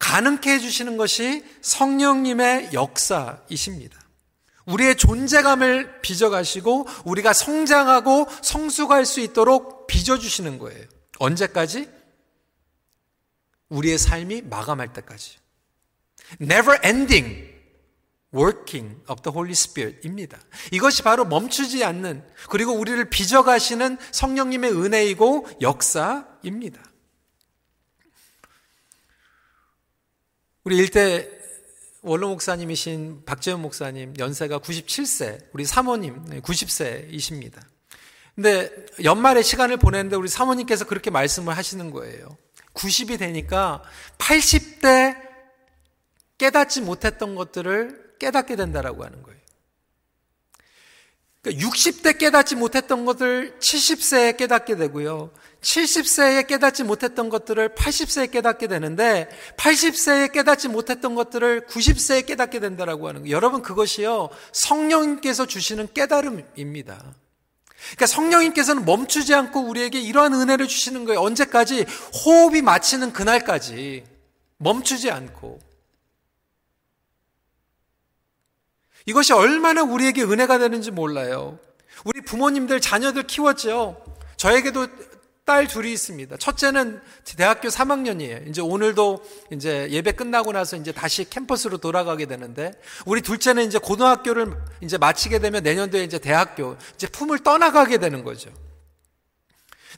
가능케 0.00 0.50
해주시는 0.54 0.96
것이 0.96 1.44
성령님의 1.60 2.70
역사이십니다. 2.72 4.00
우리의 4.66 4.96
존재감을 4.96 6.00
빚어가시고 6.00 6.86
우리가 7.04 7.32
성장하고 7.32 8.26
성숙할 8.42 9.06
수 9.06 9.20
있도록 9.20 9.86
빚어주시는 9.86 10.58
거예요. 10.58 10.84
언제까지? 11.18 11.88
우리의 13.68 13.98
삶이 13.98 14.42
마감할 14.42 14.92
때까지. 14.92 15.38
Never 16.40 16.78
ending 16.84 17.50
working 18.34 19.00
of 19.08 19.22
the 19.22 19.32
Holy 19.34 19.52
Spirit입니다. 19.52 20.38
이것이 20.72 21.02
바로 21.02 21.24
멈추지 21.24 21.84
않는 21.84 22.24
그리고 22.48 22.72
우리를 22.72 23.10
빚어가시는 23.10 23.98
성령님의 24.12 24.72
은혜이고 24.72 25.46
역사입니다. 25.60 26.89
우리 30.62 30.76
일대 30.76 31.26
원로 32.02 32.28
목사님이신 32.28 33.24
박재현 33.24 33.62
목사님 33.62 34.12
연세가 34.18 34.58
97세, 34.58 35.46
우리 35.52 35.64
사모님 35.64 36.22
90세이십니다. 36.42 37.62
근데 38.34 38.70
연말에 39.02 39.42
시간을 39.42 39.78
보냈는데 39.78 40.16
우리 40.16 40.28
사모님께서 40.28 40.84
그렇게 40.84 41.10
말씀을 41.10 41.56
하시는 41.56 41.90
거예요. 41.90 42.36
90이 42.74 43.18
되니까 43.18 43.82
80대 44.18 45.16
깨닫지 46.36 46.82
못했던 46.82 47.34
것들을 47.34 48.16
깨닫게 48.18 48.56
된다라고 48.56 49.02
하는 49.02 49.22
거예요. 49.22 49.40
그러니까 51.40 51.66
60대 51.66 52.18
깨닫지 52.18 52.56
못했던 52.56 53.06
것을 53.06 53.56
70세에 53.60 54.36
깨닫게 54.36 54.76
되고요. 54.76 55.32
70세에 55.60 56.46
깨닫지 56.46 56.84
못했던 56.84 57.28
것들을 57.28 57.70
80세에 57.70 58.30
깨닫게 58.30 58.66
되는데 58.66 59.28
80세에 59.56 60.32
깨닫지 60.32 60.68
못했던 60.68 61.14
것들을 61.14 61.66
90세에 61.66 62.26
깨닫게 62.26 62.60
된다라고 62.60 63.08
하는 63.08 63.22
거예요. 63.22 63.36
여러분 63.36 63.62
그것이요. 63.62 64.30
성령님께서 64.52 65.46
주시는 65.46 65.88
깨달음입니다. 65.92 67.14
그러니까 67.82 68.06
성령님께서는 68.06 68.84
멈추지 68.84 69.34
않고 69.34 69.60
우리에게 69.60 70.00
이러한 70.00 70.34
은혜를 70.34 70.68
주시는 70.68 71.04
거예요. 71.04 71.20
언제까지? 71.20 71.86
호흡이 72.24 72.62
마치는 72.62 73.12
그날까지 73.12 74.04
멈추지 74.58 75.10
않고. 75.10 75.60
이것이 79.06 79.32
얼마나 79.32 79.82
우리에게 79.82 80.22
은혜가 80.22 80.58
되는지 80.58 80.90
몰라요. 80.90 81.58
우리 82.04 82.20
부모님들 82.20 82.80
자녀들 82.80 83.24
키웠죠. 83.24 84.02
저에게도 84.36 84.86
딸 85.44 85.66
둘이 85.66 85.92
있습니다. 85.92 86.36
첫째는 86.36 87.00
대학교 87.36 87.68
3학년이에요. 87.68 88.48
이제 88.48 88.60
오늘도 88.60 89.24
이제 89.52 89.88
예배 89.90 90.12
끝나고 90.12 90.52
나서 90.52 90.76
이제 90.76 90.92
다시 90.92 91.28
캠퍼스로 91.28 91.78
돌아가게 91.78 92.26
되는데 92.26 92.72
우리 93.04 93.20
둘째는 93.20 93.66
이제 93.66 93.78
고등학교를 93.78 94.52
이제 94.80 94.96
마치게 94.98 95.40
되면 95.40 95.62
내년도에 95.62 96.04
이제 96.04 96.18
대학교 96.18 96.76
이제 96.94 97.08
품을 97.08 97.40
떠나가게 97.40 97.98
되는 97.98 98.22
거죠. 98.22 98.50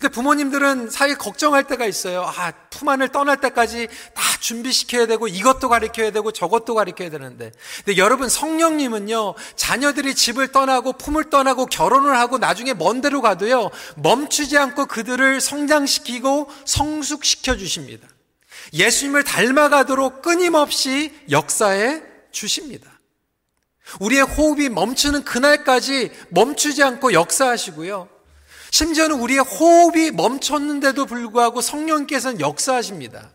근데 0.03 0.15
부모님들은 0.17 0.91
사실 0.91 1.17
걱정할 1.17 1.63
때가 1.63 1.87
있어요. 1.87 2.23
아, 2.23 2.51
품 2.71 2.89
안을 2.89 3.11
떠날 3.11 3.41
때까지 3.41 3.87
다 4.15 4.23
준비시켜야 4.41 5.07
되고 5.07 5.29
이것도 5.29 5.69
가르쳐야 5.69 6.11
되고 6.11 6.33
저것도 6.33 6.75
가르쳐야 6.75 7.09
되는데. 7.09 7.53
근데 7.85 7.97
여러분 7.99 8.29
성령님은요. 8.29 9.35
자녀들이 9.55 10.17
집을 10.17 10.49
떠나고 10.49 10.95
품을 10.95 11.31
떠나고 11.31 11.67
결혼을 11.67 12.19
하고 12.19 12.39
나중에 12.39 12.75
먼 12.75 13.01
데로 13.01 13.23
가도요. 13.23 13.71
멈추지 13.95 14.59
않고 14.59 14.87
그들을 14.87 15.41
성장시키고 15.41 16.51
성숙시켜 16.65 17.57
주십니다. 17.57 18.09
예수님을 18.73 19.23
닮아가도록 19.23 20.21
끊임없이 20.21 21.15
역사에 21.31 22.03
주십니다. 22.33 22.91
우리의 24.01 24.23
호흡이 24.23 24.69
멈추는 24.69 25.23
그날까지 25.23 26.11
멈추지 26.31 26.83
않고 26.83 27.13
역사하시고요. 27.13 28.12
심지어는 28.73 29.21
우리의 29.21 29.41
호흡이 29.41 30.11
멈췄는데도 30.13 31.05
불구하고 31.05 31.61
성령께서는 31.61 32.41
역사하십니다. 32.41 33.31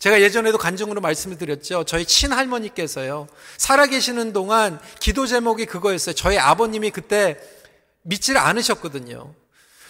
제가 0.00 0.20
예전에도 0.20 0.58
간증으로 0.58 1.00
말씀을 1.00 1.38
드렸죠. 1.38 1.84
저희 1.84 2.04
친할머니께서요. 2.04 3.28
살아계시는 3.56 4.32
동안 4.32 4.80
기도 4.98 5.26
제목이 5.26 5.66
그거였어요. 5.66 6.14
저희 6.16 6.36
아버님이 6.36 6.90
그때 6.90 7.38
믿지를 8.02 8.40
않으셨거든요. 8.40 9.34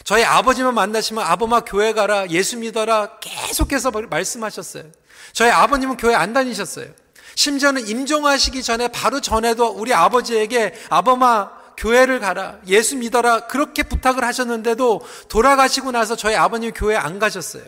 저희 0.04 0.24
아버지만 0.24 0.74
만나시면 0.74 1.24
아버마 1.24 1.60
교회 1.60 1.94
가라, 1.94 2.28
예수 2.28 2.58
믿어라 2.58 3.18
계속해서 3.20 3.90
말씀하셨어요. 3.90 4.84
저희 5.32 5.50
아버님은 5.50 5.96
교회 5.96 6.14
안 6.14 6.34
다니셨어요. 6.34 6.86
심지어는 7.34 7.88
임종하시기 7.88 8.62
전에 8.62 8.88
바로 8.88 9.20
전에도 9.20 9.68
우리 9.68 9.94
아버지에게 9.94 10.74
아버마 10.90 11.57
교회를 11.78 12.18
가라, 12.18 12.58
예수 12.66 12.96
믿어라, 12.96 13.46
그렇게 13.46 13.84
부탁을 13.84 14.24
하셨는데도 14.24 15.00
돌아가시고 15.28 15.92
나서 15.92 16.16
저희 16.16 16.34
아버님 16.34 16.72
교회 16.74 16.96
안 16.96 17.18
가셨어요. 17.18 17.64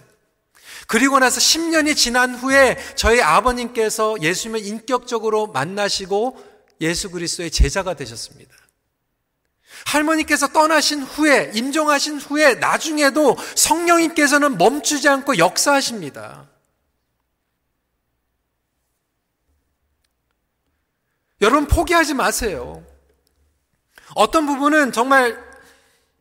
그리고 0.89 1.21
나서 1.21 1.39
10년이 1.39 1.97
지난 1.97 2.35
후에 2.35 2.77
저희 2.97 3.23
아버님께서 3.23 4.21
예수님을 4.21 4.67
인격적으로 4.67 5.47
만나시고 5.47 6.37
예수 6.81 7.11
그리스도의 7.11 7.53
제자가 7.53 7.95
되셨습니다. 7.95 8.53
할머니께서 9.87 10.49
떠나신 10.49 11.03
후에, 11.03 11.53
임종하신 11.55 12.19
후에, 12.19 12.55
나중에도 12.55 13.37
성령님께서는 13.55 14.59
멈추지 14.59 15.09
않고 15.09 15.39
역사하십니다. 15.39 16.49
여러분 21.41 21.67
포기하지 21.69 22.15
마세요. 22.15 22.85
어떤 24.21 24.45
부분은 24.45 24.93
정말 24.93 25.43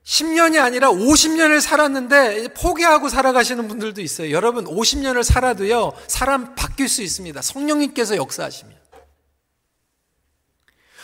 10년이 0.05 0.57
아니라 0.57 0.89
50년을 0.89 1.59
살았는데 1.59 2.53
포기하고 2.53 3.09
살아가시는 3.09 3.67
분들도 3.67 3.99
있어요. 3.99 4.31
여러분, 4.31 4.63
50년을 4.63 5.21
살아도요, 5.21 5.91
사람 6.07 6.55
바뀔 6.55 6.87
수 6.87 7.01
있습니다. 7.01 7.41
성령님께서 7.41 8.15
역사하시면. 8.15 8.73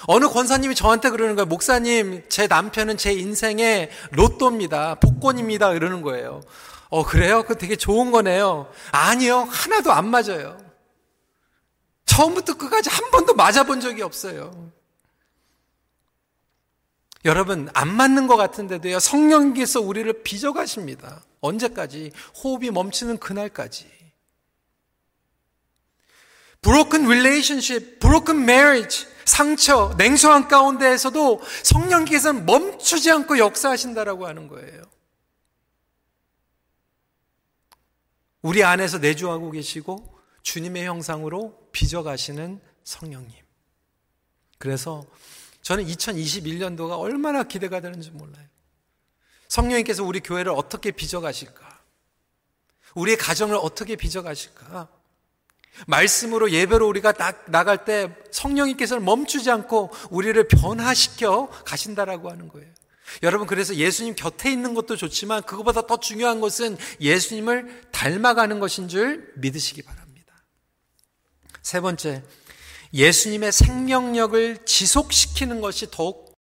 어느 0.08 0.27
권사님이 0.29 0.73
저한테 0.73 1.10
그러는 1.10 1.36
거예요. 1.36 1.47
목사님, 1.47 2.23
제 2.29 2.47
남편은 2.47 2.95
제 2.95 3.12
인생의 3.12 3.89
로또입니다. 4.12 4.95
복권입니다. 4.95 5.73
이러는 5.73 6.01
거예요. 6.01 6.41
어, 6.88 7.03
그래요? 7.03 7.43
그 7.43 7.58
되게 7.58 7.75
좋은 7.75 8.12
거네요. 8.12 8.71
아니요. 8.91 9.49
하나도 9.51 9.91
안 9.91 10.08
맞아요. 10.08 10.58
처음부터 12.05 12.53
끝까지 12.53 12.89
한 12.89 13.12
번도 13.12 13.34
맞아본 13.34 13.81
적이 13.81 14.03
없어요. 14.03 14.71
여러분, 17.25 17.69
안 17.73 17.93
맞는 17.93 18.27
것 18.27 18.38
같은데도요, 18.38 18.99
성령께서 18.99 19.81
우리를 19.81 20.23
빚어가십니다. 20.23 21.23
언제까지? 21.41 22.11
호흡이 22.43 22.69
멈추는 22.69 23.17
그날까지. 23.17 23.93
broken 26.61 27.05
relationship, 27.05 27.99
broken 27.99 28.41
marriage, 28.41 29.07
상처, 29.23 29.93
냉소한 29.97 30.47
가운데에서도 30.47 31.41
성령께서는 31.63 32.45
멈추지 32.45 33.11
않고 33.11 33.38
역사하신다라고 33.38 34.25
하는 34.27 34.47
거예요. 34.47 34.83
우리 38.41 38.63
안에서 38.63 38.99
내주하고 38.99 39.49
계시고 39.51 40.15
주님의 40.43 40.85
형상으로 40.85 41.69
빚어가시는 41.71 42.61
성령님. 42.83 43.33
그래서 44.59 45.03
저는 45.65 45.88
2021년도가 45.88 46.99
얼마나 46.99 47.41
기대가 47.41 47.80
되는지 47.82 48.12
몰라요. 48.12 48.45
성령님께서 49.47 50.04
우리 50.04 50.19
교회를 50.19 50.51
어떻게 50.51 50.91
빚어가실까? 50.91 51.82
우리의 52.93 53.17
가정을 53.17 53.56
어떻게 53.56 53.95
빚어가실까? 53.95 54.88
말씀으로 55.88 56.51
예배로 56.51 56.88
우리가 56.88 57.13
나, 57.13 57.63
갈때 57.63 58.15
성령님께서는 58.32 59.04
멈추지 59.04 59.49
않고 59.49 59.89
우리를 60.12 60.47
변화시켜 60.47 61.47
가신다라고 61.65 62.30
하는 62.30 62.47
거예요. 62.47 62.71
여러분, 63.23 63.47
그래서 63.47 63.73
예수님 63.73 64.13
곁에 64.13 64.51
있는 64.51 64.75
것도 64.75 64.95
좋지만 64.95 65.41
그것보다 65.41 65.88
더 65.88 65.97
중요한 65.99 66.41
것은 66.41 66.78
예수님을 67.01 67.89
닮아가는 67.91 68.60
것인 68.60 68.88
줄 68.88 69.34
믿으시기 69.38 69.82
바랍니다. 69.82 70.32
세 71.63 71.82
번째, 71.82 72.23
예수님의 72.95 73.51
생명력을 73.51 74.65
지속시키는 74.65 75.60
것이 75.60 75.88
더욱 75.91 76.34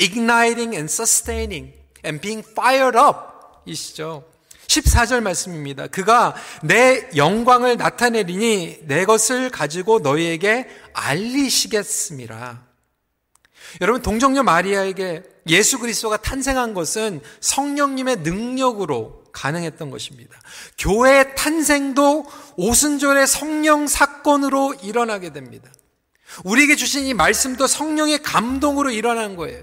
igniting 0.00 0.74
and 0.74 0.92
sustaining 0.92 1.72
and 2.04 2.20
being 2.20 2.46
fired 2.46 2.98
up 2.98 3.16
이시죠. 3.64 4.24
14절 4.66 5.22
말씀입니다. 5.22 5.86
그가 5.86 6.34
내 6.62 7.08
영광을 7.16 7.76
나타내리니 7.76 8.80
내 8.82 9.04
것을 9.04 9.50
가지고 9.50 10.00
너희에게 10.00 10.68
알리시겠습니다. 10.92 12.62
여러분 13.80 14.02
동정녀 14.02 14.42
마리아에게 14.42 15.22
예수 15.48 15.78
그리스도가 15.78 16.16
탄생한 16.16 16.74
것은 16.74 17.20
성령님의 17.40 18.18
능력으로 18.18 19.23
가능했던 19.34 19.90
것입니다. 19.90 20.38
교회의 20.78 21.34
탄생도 21.36 22.24
오순절의 22.56 23.26
성령 23.26 23.86
사건으로 23.86 24.74
일어나게 24.82 25.32
됩니다. 25.32 25.70
우리에게 26.44 26.76
주신 26.76 27.04
이 27.04 27.12
말씀도 27.12 27.66
성령의 27.66 28.22
감동으로 28.22 28.90
일어난 28.90 29.36
거예요. 29.36 29.62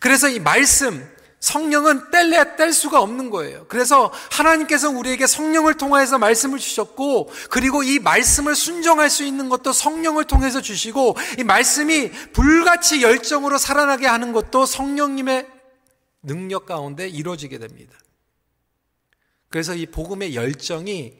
그래서 0.00 0.28
이 0.28 0.38
말씀, 0.38 1.06
성령은 1.40 2.10
뗄래야 2.10 2.56
뗄 2.56 2.72
수가 2.72 3.00
없는 3.00 3.30
거예요. 3.30 3.66
그래서 3.68 4.12
하나님께서 4.32 4.90
우리에게 4.90 5.26
성령을 5.26 5.74
통해서 5.74 6.18
말씀을 6.18 6.58
주셨고, 6.58 7.30
그리고 7.50 7.82
이 7.82 7.98
말씀을 7.98 8.54
순종할 8.54 9.08
수 9.08 9.24
있는 9.24 9.48
것도 9.48 9.72
성령을 9.72 10.24
통해서 10.24 10.60
주시고, 10.60 11.16
이 11.38 11.44
말씀이 11.44 12.10
불같이 12.32 13.02
열정으로 13.02 13.56
살아나게 13.56 14.06
하는 14.06 14.32
것도 14.32 14.66
성령님의 14.66 15.46
능력 16.22 16.66
가운데 16.66 17.08
이루어지게 17.08 17.58
됩니다. 17.58 17.94
그래서 19.48 19.74
이 19.74 19.86
복음의 19.86 20.34
열정이 20.34 21.14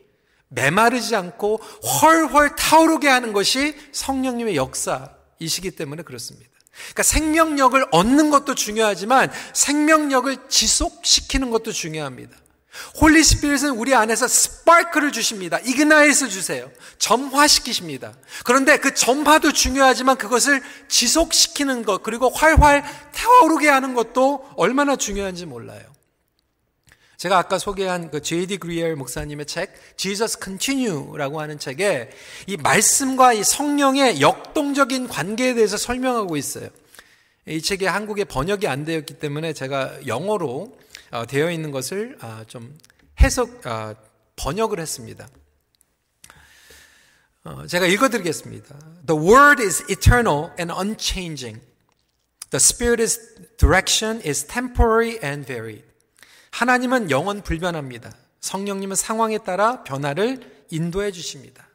메마르지 0.49 1.15
않고 1.15 1.57
훨훨 1.57 2.57
타오르게 2.57 3.09
하는 3.09 3.33
것이 3.33 3.75
성령님의 3.93 4.57
역사이시기 4.57 5.73
때문에 5.73 6.03
그렇습니다. 6.03 6.49
그러니까 6.71 7.03
생명력을 7.03 7.85
얻는 7.91 8.31
것도 8.31 8.55
중요하지만 8.55 9.31
생명력을 9.53 10.49
지속시키는 10.49 11.51
것도 11.51 11.73
중요합니다. 11.73 12.37
Holy 13.01 13.25
Spirit은 13.25 13.71
우리 13.71 13.95
안에서 13.95 14.29
스파크를 14.29 15.11
주십니다. 15.11 15.59
Ignite 15.59 16.29
주세요. 16.29 16.71
점화시키십니다. 16.99 18.15
그런데 18.45 18.77
그 18.77 18.95
점화도 18.95 19.53
중요하지만 19.53 20.17
그것을 20.17 20.63
지속시키는 20.89 21.83
것 21.85 22.03
그리고 22.03 22.29
활활 22.29 22.85
태워오르게 23.13 23.69
하는 23.69 23.95
것도 23.95 24.49
얼마나 24.57 24.97
중요한지 24.97 25.47
몰라요. 25.47 25.98
제가 27.19 27.37
아까 27.37 27.59
소개한 27.59 28.13
그 28.13 28.23
J.D. 28.23 28.59
그리엘 28.59 28.95
목사님의 28.95 29.47
책 29.47 29.75
Jesus 29.97 30.39
Continue라고 30.41 31.41
하는 31.41 31.59
책에 31.59 32.11
이 32.47 32.57
말씀과 32.57 33.33
이 33.33 33.43
성령의 33.43 34.21
역동적인 34.21 35.09
관계에 35.09 35.55
대해서 35.55 35.77
설명하고 35.77 36.37
있어요. 36.37 36.69
이 37.45 37.61
책이 37.61 37.87
한국에 37.87 38.23
번역이 38.23 38.69
안 38.69 38.85
되었기 38.85 39.15
때문에 39.15 39.53
제가 39.53 40.07
영어로 40.07 40.79
어, 41.11 41.27
되어 41.27 41.51
있는 41.51 41.73
것을 41.73 42.17
아, 42.21 42.45
좀 42.47 42.79
해석 43.21 43.67
아, 43.67 43.97
번역을 44.37 44.79
했습니다. 44.79 45.29
어, 47.43 47.67
제가 47.67 47.87
읽어드리겠습니다. 47.87 48.77
The 49.09 49.21
word 49.21 49.61
is 49.61 49.83
eternal 49.91 50.51
and 50.57 50.73
unchanging. 50.73 51.61
The 52.51 52.61
spirit's 52.61 53.19
direction 53.57 54.23
is 54.25 54.47
temporary 54.47 55.19
and 55.21 55.45
varied. 55.45 55.88
하나님은 56.59 57.13
영원 57.13 57.43
불변합니다. 57.43 58.11
성령님은 58.41 58.97
상황에 58.97 59.39
따라 59.39 59.85
변화를 59.85 60.41
인도해 60.71 61.13
주십니다. 61.13 61.69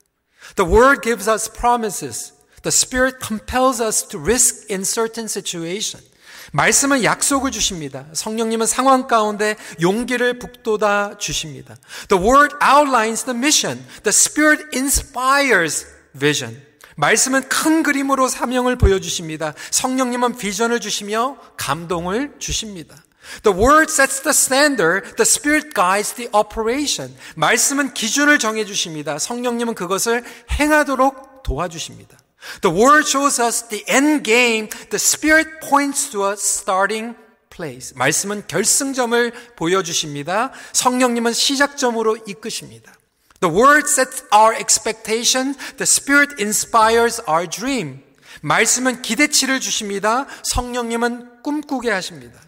The 0.57 0.69
word 0.69 0.99
gives 1.01 1.29
us 1.29 1.49
promises. 1.49 2.33
The 2.63 2.67
spirit 2.67 3.19
compels 3.25 3.81
us 3.81 4.05
to 4.09 4.19
risk 4.19 4.67
in 4.69 4.81
certain 4.81 5.29
situation. 5.29 6.05
말씀은 6.51 7.05
약속을 7.05 7.51
주십니다. 7.51 8.05
성령님은 8.11 8.65
상황 8.65 9.07
가운데 9.07 9.55
용기를 9.81 10.39
북돋아 10.39 11.17
주십니다. 11.17 11.77
The 12.09 12.21
word 12.21 12.53
outlines 12.61 13.23
the 13.23 13.37
mission. 13.37 13.81
The 14.03 14.09
spirit 14.09 14.65
inspires 14.75 15.87
vision. 16.13 16.61
말씀은 16.97 17.47
큰 17.47 17.83
그림으로 17.83 18.27
사명을 18.27 18.75
보여주십니다. 18.75 19.53
성령님은 19.71 20.37
비전을 20.37 20.81
주시며 20.81 21.37
감동을 21.55 22.35
주십니다. 22.37 22.97
The 23.43 23.57
word 23.57 23.89
sets 23.91 24.21
the 24.21 24.33
standard. 24.33 25.15
The 25.15 25.25
spirit 25.25 25.73
guides 25.73 26.13
the 26.13 26.29
operation. 26.33 27.15
말씀은 27.35 27.93
기준을 27.93 28.39
정해 28.39 28.65
주십니다. 28.65 29.19
성령님은 29.19 29.75
그것을 29.75 30.23
행하도록 30.51 31.43
도와주십니다. 31.43 32.17
The 32.61 32.75
word 32.75 33.07
shows 33.07 33.41
us 33.41 33.67
the 33.69 33.83
end 33.89 34.23
game. 34.23 34.69
The 34.69 34.95
spirit 34.95 35.49
points 35.67 36.09
to 36.11 36.27
a 36.27 36.33
starting 36.33 37.15
place. 37.49 37.93
말씀은 37.95 38.47
결승점을 38.47 39.31
보여주십니다. 39.55 40.51
성령님은 40.73 41.33
시작점으로 41.33 42.17
이끄십니다. 42.27 42.93
The 43.39 43.53
word 43.53 43.87
sets 43.87 44.23
our 44.33 44.55
expectation. 44.55 45.55
The 45.77 45.83
spirit 45.83 46.35
inspires 46.39 47.21
our 47.29 47.47
dream. 47.49 48.01
말씀은 48.41 49.01
기대치를 49.01 49.59
주십니다. 49.59 50.25
성령님은 50.43 51.43
꿈꾸게 51.43 51.91
하십니다. 51.91 52.39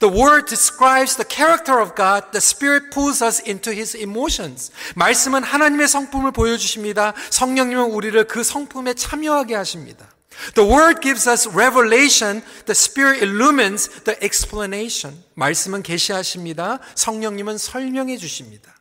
The 0.00 0.12
word 0.12 0.46
describes 0.46 1.16
the 1.16 1.24
character 1.24 1.80
of 1.80 1.94
God. 1.94 2.32
The 2.32 2.40
Spirit 2.40 2.90
pulls 2.90 3.22
us 3.22 3.40
into 3.46 3.72
His 3.72 3.96
emotions. 3.96 4.72
말씀은 4.96 5.42
하나님의 5.42 5.88
성품을 5.88 6.32
보여주십니다. 6.32 7.14
성령님은 7.30 7.92
우리를 7.92 8.26
그 8.26 8.42
성품에 8.42 8.94
참여하게 8.94 9.54
하십니다. 9.54 10.06
The 10.54 10.68
word 10.68 11.00
gives 11.00 11.28
us 11.28 11.48
revelation. 11.48 12.42
The 12.66 12.74
Spirit 12.74 13.24
illumines 13.24 13.88
the 14.04 14.18
explanation. 14.22 15.22
말씀은 15.34 15.82
계시하십니다. 15.82 16.80
성령님은 16.94 17.56
설명해 17.56 18.18
주십니다. 18.18 18.74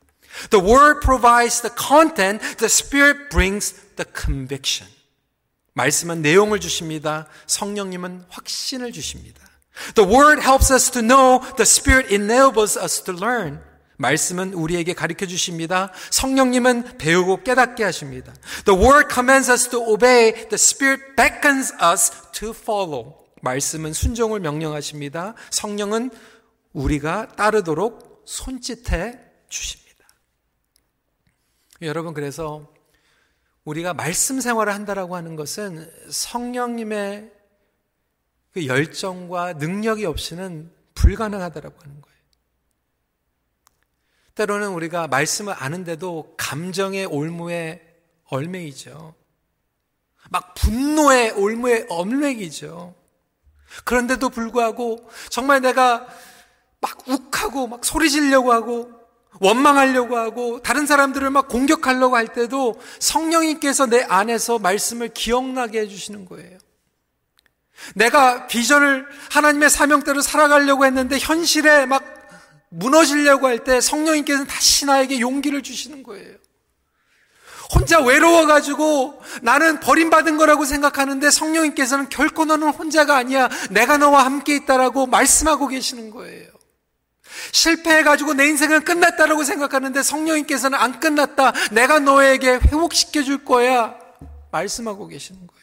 The 0.50 0.64
word 0.64 1.00
provides 1.02 1.62
the 1.62 1.74
content. 1.74 2.58
The 2.58 2.66
Spirit 2.66 3.30
brings 3.30 3.76
the 3.96 4.06
conviction. 4.12 4.92
말씀은 5.74 6.22
내용을 6.22 6.60
주십니다. 6.60 7.28
성령님은 7.48 8.26
확신을 8.30 8.92
주십니다. 8.92 9.42
The 9.95 10.09
word 10.09 10.41
helps 10.43 10.71
us 10.71 10.91
to 10.93 11.01
know. 11.01 11.41
The 11.57 11.67
spirit 11.67 12.13
enables 12.15 12.79
us 12.79 13.03
to 13.05 13.15
learn. 13.15 13.61
말씀은 13.97 14.55
우리에게 14.55 14.95
가르쳐 14.95 15.27
주십니다. 15.27 15.93
성령님은 16.11 16.97
배우고 16.97 17.43
깨닫게 17.43 17.85
하십니다. 17.85 18.33
The 18.65 18.81
word 18.81 19.13
commands 19.13 19.51
us 19.51 19.69
to 19.69 19.81
obey. 19.93 20.33
The 20.33 20.55
spirit 20.55 21.17
beckons 21.17 21.75
us 21.83 22.11
to 22.33 22.51
follow. 22.51 23.15
말씀은 23.43 23.93
순종을 23.93 24.41
명령하십니다. 24.41 25.35
성령은 25.51 26.11
우리가 26.73 27.29
따르도록 27.37 28.23
손짓해 28.25 29.19
주십니다. 29.49 30.07
여러분, 31.83 32.15
그래서 32.15 32.73
우리가 33.65 33.93
말씀 33.93 34.41
생활을 34.41 34.75
한다라고 34.75 35.17
하는 35.17 35.37
것은 35.37 35.91
성령님의 36.11 37.33
그 38.53 38.67
열정과 38.67 39.55
능력이 39.55 40.05
없이는 40.07 40.71
불가능하다라고 40.95 41.77
하는 41.81 42.01
거예요. 42.01 42.11
때로는 44.35 44.69
우리가 44.69 45.07
말씀을 45.09 45.55
아는데도 45.57 46.35
감정의 46.37 47.07
올무에 47.07 47.81
얼매이죠. 48.25 49.15
막 50.31 50.55
분노의 50.55 51.33
올무에 51.33 51.87
얼매이죠. 51.89 52.95
그런데도 53.85 54.29
불구하고 54.31 55.09
정말 55.29 55.61
내가 55.61 56.07
막 56.81 57.09
욱하고 57.09 57.67
막 57.67 57.85
소리 57.85 58.11
지려고 58.11 58.53
하고 58.53 58.91
원망하려고 59.41 60.17
하고 60.17 60.61
다른 60.63 60.87
사람들을 60.87 61.31
막 61.31 61.49
공격하려고 61.49 62.17
할 62.17 62.33
때도 62.33 62.81
성령님께서 62.99 63.87
내 63.87 64.03
안에서 64.03 64.59
말씀을 64.59 65.09
기억나게 65.09 65.81
해주시는 65.81 66.25
거예요. 66.27 66.59
내가 67.95 68.47
비전을 68.47 69.07
하나님의 69.31 69.71
사명대로 69.71 70.21
살아가려고 70.21 70.85
했는데 70.85 71.19
현실에 71.19 71.87
막 71.87 72.05
무너지려고 72.71 73.47
할 73.47 73.65
때 73.65 73.81
성령님께서는 73.81 74.47
다시 74.47 74.87
나에게 74.87 75.21
용기를 75.21 75.63
주시는 75.63 76.03
거예요. 76.03 76.37
혼자 77.73 78.01
외로워가지고 78.01 79.23
나는 79.43 79.79
버림받은 79.81 80.37
거라고 80.37 80.65
생각하는데 80.65 81.31
성령님께서는 81.31 82.09
결코 82.09 82.45
너는 82.45 82.69
혼자가 82.71 83.17
아니야. 83.17 83.49
내가 83.71 83.97
너와 83.97 84.25
함께 84.25 84.57
있다라고 84.57 85.07
말씀하고 85.07 85.69
계시는 85.69 86.11
거예요. 86.11 86.51
실패해가지고 87.53 88.35
내 88.35 88.47
인생은 88.49 88.85
끝났다라고 88.85 89.45
생각하는데 89.45 90.03
성령님께서는 90.03 90.79
안 90.79 90.99
끝났다. 91.01 91.53
내가 91.71 92.01
너에게 92.01 92.55
회복시켜 92.55 93.23
줄 93.23 93.45
거야. 93.45 93.95
말씀하고 94.51 95.07
계시는 95.07 95.47
거예요. 95.47 95.60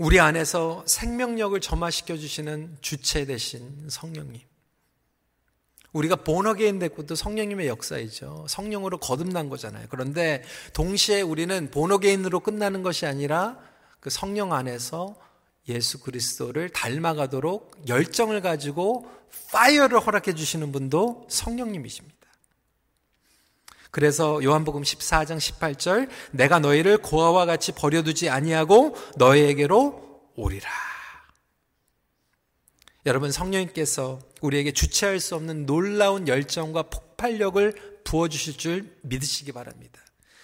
우리 0.00 0.18
안에서 0.18 0.82
생명력을 0.86 1.60
점화시켜 1.60 2.16
주시는 2.16 2.78
주체 2.80 3.26
대신 3.26 3.86
성령님. 3.90 4.40
우리가 5.92 6.16
본어게인 6.16 6.78
됐고도 6.78 7.14
성령님의 7.14 7.68
역사이죠. 7.68 8.46
성령으로 8.48 8.96
거듭난 8.96 9.50
거잖아요. 9.50 9.88
그런데 9.90 10.42
동시에 10.72 11.20
우리는 11.20 11.70
본어게인으로 11.70 12.40
끝나는 12.40 12.82
것이 12.82 13.04
아니라 13.04 13.58
그 14.00 14.08
성령 14.08 14.54
안에서 14.54 15.16
예수 15.68 16.00
그리스도를 16.00 16.70
닮아가도록 16.70 17.82
열정을 17.86 18.40
가지고 18.40 19.06
fire를 19.52 20.00
허락해 20.00 20.34
주시는 20.34 20.72
분도 20.72 21.26
성령님이십니다. 21.28 22.16
그래서 23.90 24.42
요한복음 24.42 24.82
14장 24.82 25.38
18절 25.38 26.08
내가 26.30 26.58
너희를 26.58 26.98
고아와 26.98 27.46
같이 27.46 27.72
버려두지 27.72 28.28
아니하고 28.28 28.96
너희에게로 29.16 30.30
오리라. 30.36 30.68
여러분 33.06 33.32
성령님께서 33.32 34.20
우리에게 34.42 34.72
주체할 34.72 35.20
수 35.20 35.34
없는 35.34 35.66
놀라운 35.66 36.28
열정과 36.28 36.84
폭발력을 36.84 38.00
부어 38.04 38.28
주실 38.28 38.56
줄 38.56 38.96
믿으시기 39.02 39.52
바랍니다. 39.52 40.00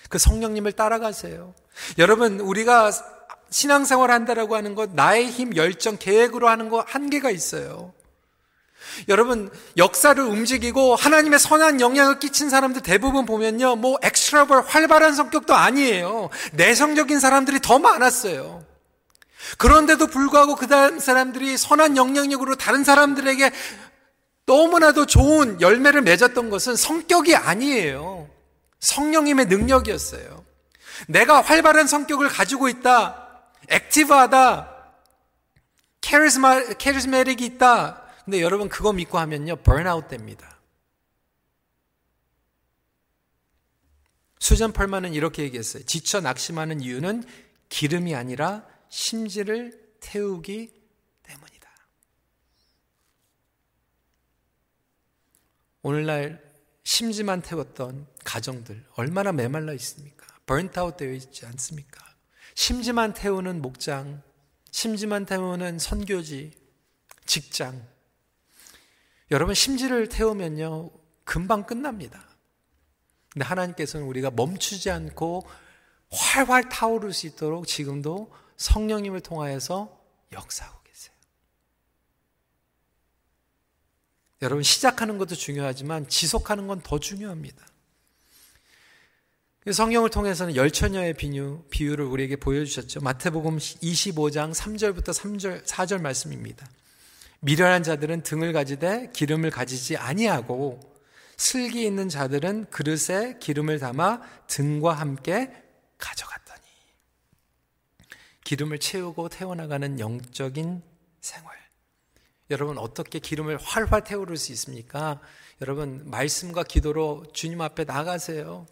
그 0.08 0.18
성령님을 0.18 0.72
따라가세요. 0.72 1.54
여러분 1.98 2.40
우리가 2.40 2.90
신앙생활 3.50 4.10
한다라고 4.10 4.56
하는 4.56 4.74
것 4.74 4.92
나의 4.94 5.30
힘, 5.30 5.54
열정, 5.56 5.96
계획으로 5.98 6.48
하는 6.48 6.68
거 6.68 6.84
한계가 6.86 7.30
있어요. 7.30 7.92
여러분 9.08 9.50
역사를 9.76 10.22
움직이고 10.22 10.96
하나님의 10.96 11.38
선한 11.38 11.80
영향을 11.80 12.18
끼친 12.18 12.50
사람들 12.50 12.82
대부분 12.82 13.26
보면요 13.26 13.76
뭐 13.76 13.98
엑스트라벌 14.02 14.62
활발한 14.66 15.14
성격도 15.14 15.54
아니에요. 15.54 16.30
내성적인 16.52 17.20
사람들이 17.20 17.60
더 17.60 17.78
많았어요. 17.78 18.64
그런데도 19.58 20.08
불구하고 20.08 20.56
그 20.56 20.66
다음 20.66 20.98
사람들이 20.98 21.56
선한 21.56 21.96
영향력으로 21.96 22.56
다른 22.56 22.84
사람들에게 22.84 23.50
너무나도 24.46 25.06
좋은 25.06 25.60
열매를 25.60 26.02
맺었던 26.02 26.50
것은 26.50 26.76
성격이 26.76 27.36
아니에요. 27.36 28.28
성령님의 28.80 29.46
능력이었어요. 29.46 30.44
내가 31.08 31.40
활발한 31.40 31.86
성격을 31.86 32.28
가지고 32.28 32.68
있다. 32.68 33.26
액티브하다. 33.68 34.72
캐리스마, 36.00 36.60
캐리스메릭이 36.78 37.44
있다 37.44 38.05
근데 38.26 38.42
여러분 38.42 38.68
그거 38.68 38.92
믿고 38.92 39.18
하면요, 39.18 39.54
번아웃 39.62 40.08
됩니다. 40.08 40.60
수전 44.40 44.72
펄만은 44.72 45.14
이렇게 45.14 45.44
얘기했어요. 45.44 45.84
지쳐 45.84 46.20
낙심하는 46.20 46.80
이유는 46.80 47.22
기름이 47.68 48.16
아니라 48.16 48.66
심지를 48.88 49.92
태우기 50.00 50.74
때문이다. 51.22 51.70
오늘날 55.82 56.52
심지만 56.82 57.42
태웠던 57.42 58.08
가정들 58.24 58.86
얼마나 58.96 59.30
메말라 59.30 59.72
있습니까? 59.74 60.26
번타웃 60.46 60.96
되어 60.96 61.12
있지 61.12 61.46
않습니까? 61.46 62.04
심지만 62.56 63.14
태우는 63.14 63.62
목장, 63.62 64.20
심지만 64.72 65.26
태우는 65.26 65.78
선교지, 65.78 66.52
직장, 67.24 67.86
여러분 69.30 69.54
심지를 69.54 70.08
태우면요 70.08 70.90
금방 71.24 71.64
끝납니다. 71.64 72.24
근데 73.32 73.44
하나님께서는 73.44 74.06
우리가 74.06 74.30
멈추지 74.30 74.90
않고 74.90 75.46
활활 76.10 76.68
타오를 76.68 77.12
수 77.12 77.26
있도록 77.26 77.66
지금도 77.66 78.32
성령님을 78.56 79.20
통하여서 79.20 80.00
역사하고 80.32 80.80
계세요. 80.84 81.14
여러분 84.42 84.62
시작하는 84.62 85.18
것도 85.18 85.34
중요하지만 85.34 86.08
지속하는 86.08 86.66
건 86.66 86.80
더 86.82 86.98
중요합니다. 86.98 87.66
성령을 89.72 90.10
통해서는 90.10 90.54
열처녀의 90.54 91.14
비유, 91.14 91.64
비유를 91.70 92.04
우리에게 92.04 92.36
보여주셨죠. 92.36 93.00
마태복음 93.00 93.58
25장 93.58 94.54
3절부터 94.54 95.08
3절, 95.08 95.66
4절 95.66 96.00
말씀입니다. 96.00 96.68
미련한 97.40 97.82
자들은 97.82 98.22
등을 98.22 98.52
가지되 98.52 99.10
기름을 99.12 99.50
가지지 99.50 99.96
아니하고 99.96 100.80
슬기 101.36 101.84
있는 101.84 102.08
자들은 102.08 102.70
그릇에 102.70 103.38
기름을 103.40 103.78
담아 103.78 104.20
등과 104.46 104.94
함께 104.94 105.52
가져갔더니 105.98 106.62
기름을 108.44 108.78
채우고 108.78 109.28
태워나가는 109.28 110.00
영적인 110.00 110.82
생활. 111.20 111.56
여러분 112.50 112.78
어떻게 112.78 113.18
기름을 113.18 113.58
활활 113.58 114.04
태우를 114.04 114.36
수 114.36 114.52
있습니까? 114.52 115.20
여러분 115.60 116.02
말씀과 116.08 116.62
기도로 116.62 117.24
주님 117.32 117.60
앞에 117.60 117.84
나가세요. 117.84 118.66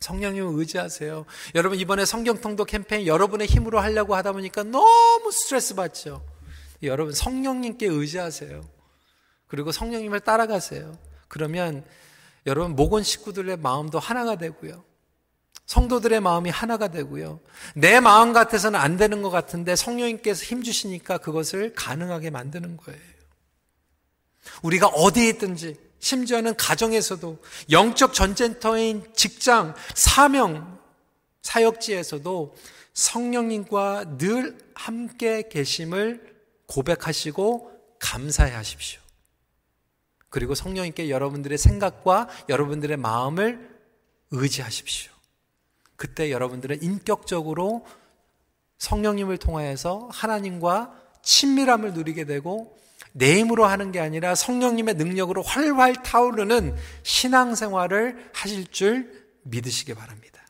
성령님을 0.00 0.58
의지하세요. 0.58 1.26
여러분 1.54 1.78
이번에 1.78 2.04
성경통도 2.04 2.64
캠페인 2.64 3.06
여러분의 3.06 3.46
힘으로 3.46 3.80
하려고 3.80 4.14
하다 4.14 4.32
보니까 4.32 4.62
너무 4.62 5.30
스트레스 5.32 5.74
받죠. 5.74 6.24
여러분 6.82 7.12
성령님께 7.12 7.86
의지하세요. 7.86 8.62
그리고 9.46 9.72
성령님을 9.72 10.20
따라가세요. 10.20 10.96
그러면 11.26 11.84
여러분 12.46 12.76
목원 12.76 13.02
식구들의 13.02 13.56
마음도 13.58 13.98
하나가 13.98 14.36
되고요. 14.36 14.84
성도들의 15.66 16.20
마음이 16.20 16.48
하나가 16.48 16.88
되고요. 16.88 17.40
내 17.74 18.00
마음 18.00 18.32
같아서는 18.32 18.80
안 18.80 18.96
되는 18.96 19.20
것 19.20 19.28
같은데 19.28 19.76
성령님께서 19.76 20.44
힘 20.44 20.62
주시니까 20.62 21.18
그것을 21.18 21.74
가능하게 21.74 22.30
만드는 22.30 22.78
거예요. 22.78 23.00
우리가 24.62 24.86
어디에 24.86 25.28
있든지 25.28 25.76
심지어는 25.98 26.56
가정에서도 26.56 27.38
영적 27.70 28.14
전쟁터인 28.14 29.04
직장, 29.14 29.74
사명, 29.94 30.78
사역지에서도 31.42 32.54
성령님과 32.94 34.16
늘 34.16 34.58
함께 34.74 35.48
계심을 35.50 36.37
고백하시고 36.68 37.72
감사해 37.98 38.52
하십시오. 38.52 39.00
그리고 40.30 40.54
성령님께 40.54 41.10
여러분들의 41.10 41.58
생각과 41.58 42.28
여러분들의 42.48 42.96
마음을 42.96 43.76
의지하십시오. 44.30 45.10
그때 45.96 46.30
여러분들은 46.30 46.82
인격적으로 46.82 47.84
성령님을 48.78 49.38
통하여서 49.38 50.10
하나님과 50.12 50.94
친밀함을 51.22 51.94
누리게 51.94 52.24
되고 52.24 52.78
내 53.12 53.38
힘으로 53.38 53.66
하는 53.66 53.90
게 53.90 54.00
아니라 54.00 54.34
성령님의 54.34 54.94
능력으로 54.94 55.42
활활 55.42 56.02
타오르는 56.02 56.76
신앙생활을 57.02 58.30
하실 58.32 58.66
줄 58.68 59.26
믿으시기 59.42 59.94
바랍니다. 59.94 60.42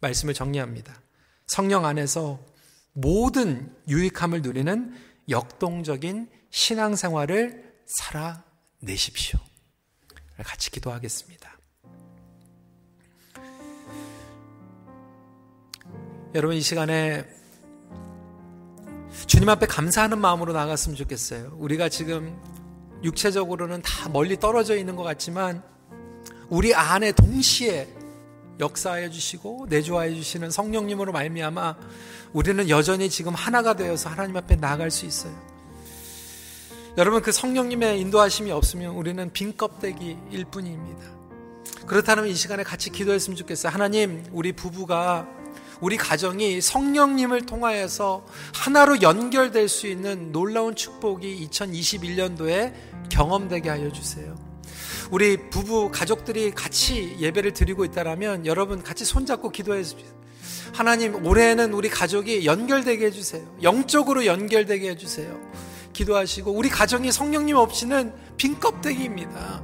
말씀을 0.00 0.34
정리합니다. 0.34 0.94
성령 1.46 1.86
안에서 1.86 2.40
모든 2.92 3.74
유익함을 3.88 4.42
누리는 4.42 4.94
역동적인 5.28 6.28
신앙생활을 6.50 7.74
살아내십시오. 7.86 9.38
같이 10.44 10.70
기도하겠습니다. 10.70 11.58
여러분 16.34 16.56
이 16.56 16.60
시간에 16.60 17.24
주님 19.26 19.48
앞에 19.48 19.66
감사하는 19.66 20.18
마음으로 20.18 20.52
나갔으면 20.52 20.96
좋겠어요. 20.96 21.56
우리가 21.58 21.88
지금 21.88 22.36
육체적으로는 23.04 23.82
다 23.82 24.08
멀리 24.08 24.38
떨어져 24.38 24.76
있는 24.76 24.96
것 24.96 25.04
같지만 25.04 25.62
우리 26.48 26.74
안에 26.74 27.12
동시에 27.12 27.88
역사해 28.60 29.10
주시고 29.10 29.66
내주하여 29.68 30.14
주시는 30.14 30.50
성령님으로 30.50 31.12
말미암아 31.12 31.76
우리는 32.32 32.68
여전히 32.68 33.10
지금 33.10 33.34
하나가 33.34 33.74
되어서 33.74 34.10
하나님 34.10 34.36
앞에 34.36 34.56
나아갈 34.56 34.90
수 34.90 35.06
있어요. 35.06 35.32
여러분 36.96 37.22
그 37.22 37.32
성령님의 37.32 38.00
인도하심이 38.00 38.50
없으면 38.52 38.94
우리는 38.94 39.32
빈 39.32 39.56
껍데기일 39.56 40.44
뿐입니다. 40.50 41.14
그렇다면 41.86 42.28
이 42.28 42.34
시간에 42.34 42.62
같이 42.62 42.90
기도했으면 42.90 43.36
좋겠어요. 43.36 43.72
하나님, 43.72 44.24
우리 44.32 44.52
부부가 44.52 45.28
우리 45.80 45.96
가정이 45.96 46.60
성령님을 46.60 47.46
통하여서 47.46 48.24
하나로 48.54 49.02
연결될 49.02 49.68
수 49.68 49.86
있는 49.86 50.32
놀라운 50.32 50.74
축복이 50.74 51.48
2021년도에 51.50 52.72
경험되게 53.10 53.68
하여 53.68 53.92
주세요. 53.92 54.43
우리 55.10 55.36
부부 55.50 55.90
가족들이 55.92 56.50
같이 56.52 57.16
예배를 57.18 57.52
드리고 57.52 57.84
있다라면 57.84 58.46
여러분 58.46 58.82
같이 58.82 59.04
손잡고 59.04 59.50
기도해 59.50 59.82
주세요. 59.82 60.24
하나님 60.72 61.24
올해는 61.24 61.72
우리 61.72 61.88
가족이 61.88 62.46
연결되게 62.46 63.06
해주세요. 63.06 63.44
영적으로 63.62 64.26
연결되게 64.26 64.90
해주세요. 64.90 65.38
기도하시고 65.92 66.50
우리 66.50 66.68
가정이 66.68 67.12
성령님 67.12 67.56
없이는 67.56 68.12
빈 68.36 68.58
껍데기입니다. 68.58 69.62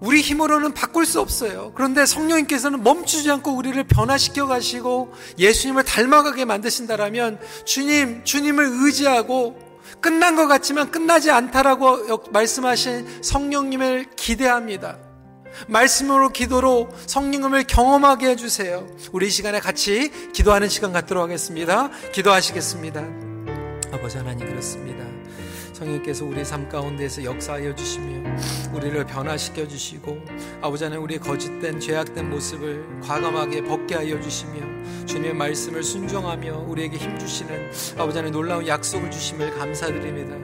우리 0.00 0.20
힘으로는 0.20 0.74
바꿀 0.74 1.06
수 1.06 1.20
없어요. 1.20 1.72
그런데 1.76 2.06
성령님께서는 2.06 2.82
멈추지 2.82 3.30
않고 3.30 3.52
우리를 3.52 3.84
변화시켜 3.84 4.46
가시고 4.48 5.12
예수님을 5.38 5.84
닮아가게 5.84 6.44
만드신다라면 6.44 7.38
주님, 7.64 8.24
주님을 8.24 8.68
의지하고 8.84 9.71
끝난 10.00 10.36
것 10.36 10.46
같지만 10.46 10.90
끝나지 10.90 11.30
않다라고 11.30 12.24
말씀하신 12.30 13.22
성령님을 13.22 14.06
기대합니다. 14.16 14.98
말씀으로 15.68 16.30
기도로 16.30 16.88
성령님을 17.06 17.64
경험하게 17.64 18.30
해주세요. 18.30 18.86
우리 19.12 19.28
이 19.28 19.30
시간에 19.30 19.60
같이 19.60 20.10
기도하는 20.32 20.68
시간 20.68 20.92
갖도록 20.92 21.22
하겠습니다. 21.22 21.90
기도하시겠습니다. 22.12 23.31
아버지 24.02 24.18
하나님 24.18 24.48
그렇습니다. 24.48 25.04
성령께서 25.72 26.24
우리 26.24 26.44
삶 26.44 26.68
가운데에서 26.68 27.22
역사하여 27.22 27.72
주시며 27.72 28.36
우리를 28.72 29.06
변화시켜 29.06 29.68
주시고 29.68 30.18
아버지 30.60 30.82
하나님 30.82 31.04
우리의 31.04 31.20
거짓된 31.20 31.78
죄악된 31.78 32.28
모습을 32.28 32.84
과감하게 33.00 33.62
벗게 33.62 33.94
하여 33.94 34.20
주시며 34.20 35.06
주님의 35.06 35.34
말씀을 35.34 35.84
순종하며 35.84 36.64
우리에게 36.66 36.96
힘 36.96 37.16
주시는 37.16 37.70
아버지 37.96 38.18
하나님 38.18 38.32
놀라운 38.32 38.66
약속을 38.66 39.08
주심을 39.08 39.56
감사드립니다. 39.56 40.34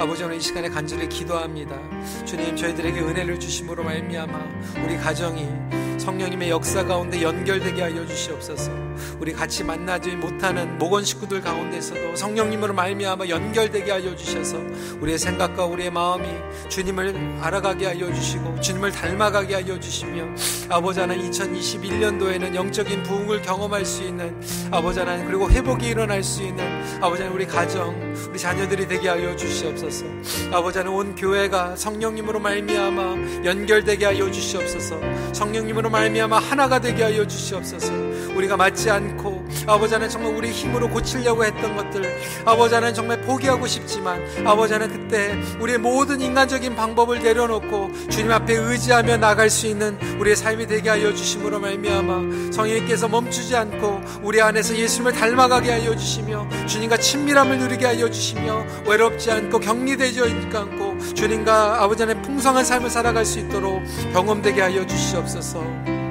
아버지 0.00 0.22
하나님 0.22 0.40
이 0.40 0.42
시간에 0.42 0.70
간절히 0.70 1.06
기도합니다. 1.06 1.76
주님 2.24 2.56
저희들에게 2.56 2.98
은혜를 2.98 3.38
주심으로 3.38 3.84
말미암아 3.84 4.82
우리 4.86 4.96
가정이 4.96 5.81
성령님의 6.02 6.50
역사 6.50 6.84
가운데 6.84 7.22
연결되게 7.22 7.80
하여 7.80 8.04
주시옵소서. 8.04 8.72
우리 9.20 9.32
같이 9.32 9.62
만나지 9.62 10.10
못하는 10.16 10.76
모건 10.76 11.04
식구들 11.04 11.40
가운데서도 11.40 12.16
성령님으로 12.16 12.74
말미암아 12.74 13.28
연결되게 13.28 13.92
하여 13.92 14.16
주셔서 14.16 14.58
우리의 15.00 15.16
생각과 15.16 15.64
우리의 15.66 15.92
마음이 15.92 16.26
주님을 16.68 17.38
알아가게 17.40 17.86
하여 17.86 18.12
주시고 18.12 18.60
주님을 18.60 18.90
닮아가게 18.90 19.54
하여 19.54 19.78
주시며 19.78 20.24
아버지 20.68 20.98
하나님 20.98 21.30
2021년도에는 21.30 22.54
영적인 22.54 23.04
부흥을 23.04 23.42
경험할 23.42 23.84
수 23.84 24.02
있는 24.02 24.40
아버지 24.72 24.98
하나님 24.98 25.26
그리고 25.26 25.48
회복이 25.48 25.86
일어날 25.86 26.24
수 26.24 26.42
있는 26.42 26.64
아버지 27.00 27.22
우리 27.22 27.46
가정 27.46 27.94
우리 28.28 28.38
자녀들이 28.38 28.88
되게 28.88 29.08
하여 29.08 29.36
주시옵소서. 29.36 30.04
아버지 30.50 30.78
하나님 30.78 30.98
온 30.98 31.14
교회가 31.14 31.76
성령님으로 31.76 32.40
말미암아 32.40 33.44
연결되게 33.44 34.06
하여 34.06 34.30
주시옵소서. 34.30 34.98
성령님으로 35.32 35.91
말미암아 35.92 36.38
하나가 36.38 36.80
되게 36.80 37.02
하여 37.04 37.26
주시옵소서. 37.26 37.92
우리가 38.34 38.56
맞지 38.56 38.90
않고 38.90 39.41
아버지 39.66 39.94
하나님 39.94 40.10
정말 40.10 40.34
우리 40.34 40.50
힘으로 40.50 40.88
고치려고 40.88 41.44
했던 41.44 41.76
것들 41.76 42.20
아버지 42.44 42.74
하나님 42.74 42.94
정말 42.94 43.20
포기하고 43.22 43.66
싶지만 43.66 44.22
아버지 44.46 44.72
하나님 44.72 45.02
그때 45.02 45.38
우리의 45.60 45.78
모든 45.78 46.20
인간적인 46.20 46.74
방법을 46.74 47.22
내려놓고 47.22 47.90
주님 48.10 48.30
앞에 48.32 48.54
의지하며 48.54 49.18
나갈 49.18 49.50
수 49.50 49.66
있는 49.66 49.98
우리의 50.18 50.36
삶이 50.36 50.66
되게 50.66 50.90
하여 50.90 51.12
주심으로 51.14 51.60
말미암아 51.60 52.52
성령님께서 52.52 53.08
멈추지 53.08 53.56
않고 53.56 54.00
우리 54.22 54.40
안에서 54.40 54.76
예수님을 54.76 55.12
닮아가게 55.12 55.70
하여 55.70 55.96
주시며 55.96 56.48
주님과 56.66 56.96
친밀함을 56.98 57.58
누리게 57.58 57.86
하여 57.86 58.10
주시며 58.10 58.64
외롭지 58.86 59.30
않고 59.30 59.60
격리되지 59.60 60.20
않고 60.52 61.14
주님과 61.14 61.82
아버지 61.82 62.02
하나님 62.02 62.22
풍성한 62.22 62.64
삶을 62.64 62.90
살아갈 62.90 63.24
수 63.24 63.38
있도록 63.38 63.82
경험되게 64.12 64.60
하여 64.60 64.86
주시옵소서. 64.86 66.01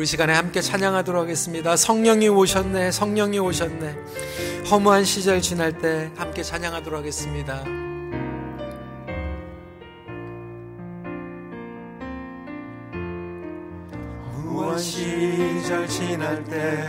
우리 0.00 0.06
시간에 0.06 0.32
함께 0.32 0.62
찬양하도록 0.62 1.20
하겠습니다. 1.20 1.76
성령이 1.76 2.30
오셨네, 2.30 2.90
성령이 2.90 3.38
오셨네. 3.38 3.98
허무한 4.70 5.04
시절 5.04 5.42
지날 5.42 5.76
때 5.76 6.10
함께 6.16 6.42
찬양하도록 6.42 7.00
하겠습니다. 7.00 7.62
허무한 14.24 14.78
시절 14.78 15.86
지날 15.86 16.44
때 16.44 16.88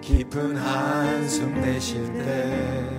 깊은 0.00 0.56
한숨 0.56 1.60
내쉴 1.60 2.12
때 2.12 2.90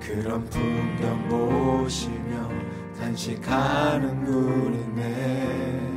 그런 0.00 0.44
풍경 0.46 1.28
보시며 1.28 2.50
단식하는 2.98 4.26
우리네 4.26 5.95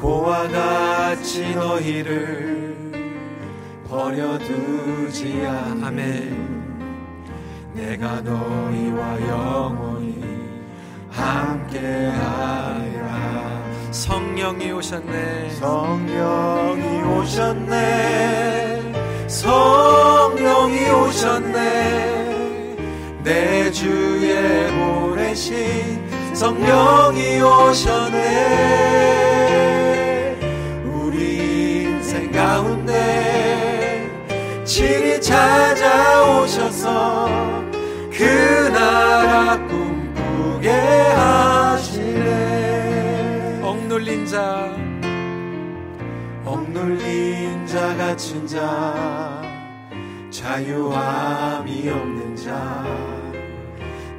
고와 0.00 0.48
같이 0.48 1.54
너희를 1.54 2.92
버려두지 3.88 5.44
않 5.46 5.84
아멘 5.84 6.60
내가 7.74 8.20
너희와 8.22 9.20
영원히 9.28 10.20
함께하리라. 11.10 12.40
성령이 13.90 14.70
오셨네. 14.72 15.50
성령이 15.50 17.02
오셨네. 17.02 18.92
성령이 19.28 20.90
오셨네. 20.90 22.20
내 23.22 23.70
주의 23.70 24.70
보내신 24.72 26.34
성령이 26.34 27.40
오셨네 27.40 29.29
친히 34.70 35.20
찾아오셔서 35.20 36.78
그 38.12 38.22
나라 38.72 39.58
꿈꾸게 39.66 40.70
하시네. 41.90 42.28
억눌린 43.64 44.24
자 44.26 44.72
억눌린 46.44 47.66
자 47.66 47.96
갇힌 47.96 48.46
자 48.46 49.42
자유함이 50.30 51.88
없는 51.88 52.36
자 52.36 52.86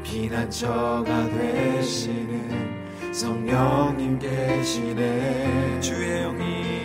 비난처가 0.03 1.29
되시는 1.29 3.13
성령님 3.13 4.19
계시네. 4.19 5.79
주의 5.79 6.23
영이 6.23 6.80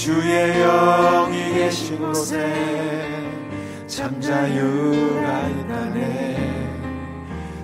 주의 0.00 0.62
영이 0.62 1.52
계신 1.52 1.98
곳에 1.98 2.50
참 3.86 4.18
자유가 4.18 5.46
있다네. 5.46 6.70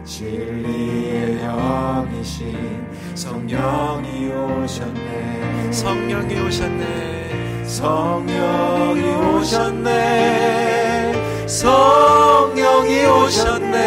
진리의 0.05 1.39
영이신 1.43 2.87
성령이 3.15 4.29
오셨네. 4.29 5.73
성령이 5.73 6.39
오셨네. 6.41 7.65
성령이 7.65 9.01
오셨네. 9.39 11.13
성령이 11.47 13.05
오셨네. 13.07 13.79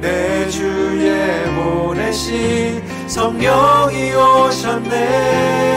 내 0.00 0.48
주의 0.48 1.44
보내신 1.54 2.82
성령이 3.06 4.12
오셨네 4.12 5.69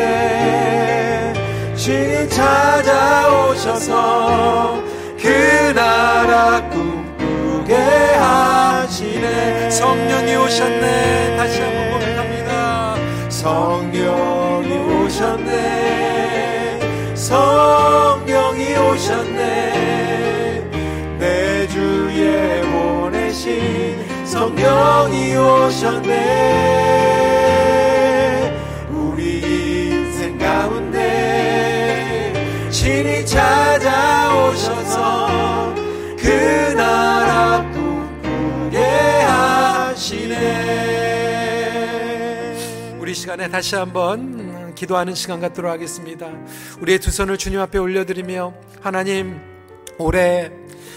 가운데 0.00 1.32
주님 1.76 2.28
찾아오셔서 2.28 3.92
그 5.20 5.72
나라 5.74 6.68
꿈꾸게 6.70 7.74
하시네. 7.74 9.70
성령이 9.70 10.34
오셨네. 10.36 11.36
다시 11.36 11.60
한번 11.60 11.90
고백합니다. 11.92 12.96
성령이 13.28 14.78
오셨네. 15.04 16.80
성령이 17.14 18.74
오셨네. 18.76 19.50
내 21.18 21.68
주에 21.68 22.62
보내신 22.62 24.24
성령이 24.24 25.36
오셨네 25.36 27.19
신이 33.00 33.24
찾아오셔서 33.24 34.94
그 36.18 36.28
나라 36.76 37.62
꿈꾸게 37.72 38.76
하시네 39.22 40.36
우리 43.00 43.14
시간에 43.14 43.48
다시 43.48 43.74
한번 43.76 44.20
음, 44.20 44.72
기도하는 44.74 45.14
시간 45.14 45.40
갖도록 45.40 45.72
하겠습니다. 45.72 46.30
우리의 46.82 46.98
두 46.98 47.10
손을 47.10 47.38
주님 47.38 47.58
앞에 47.60 47.78
올려드리며 47.78 48.52
하나님 48.82 49.40
올해 49.96 50.52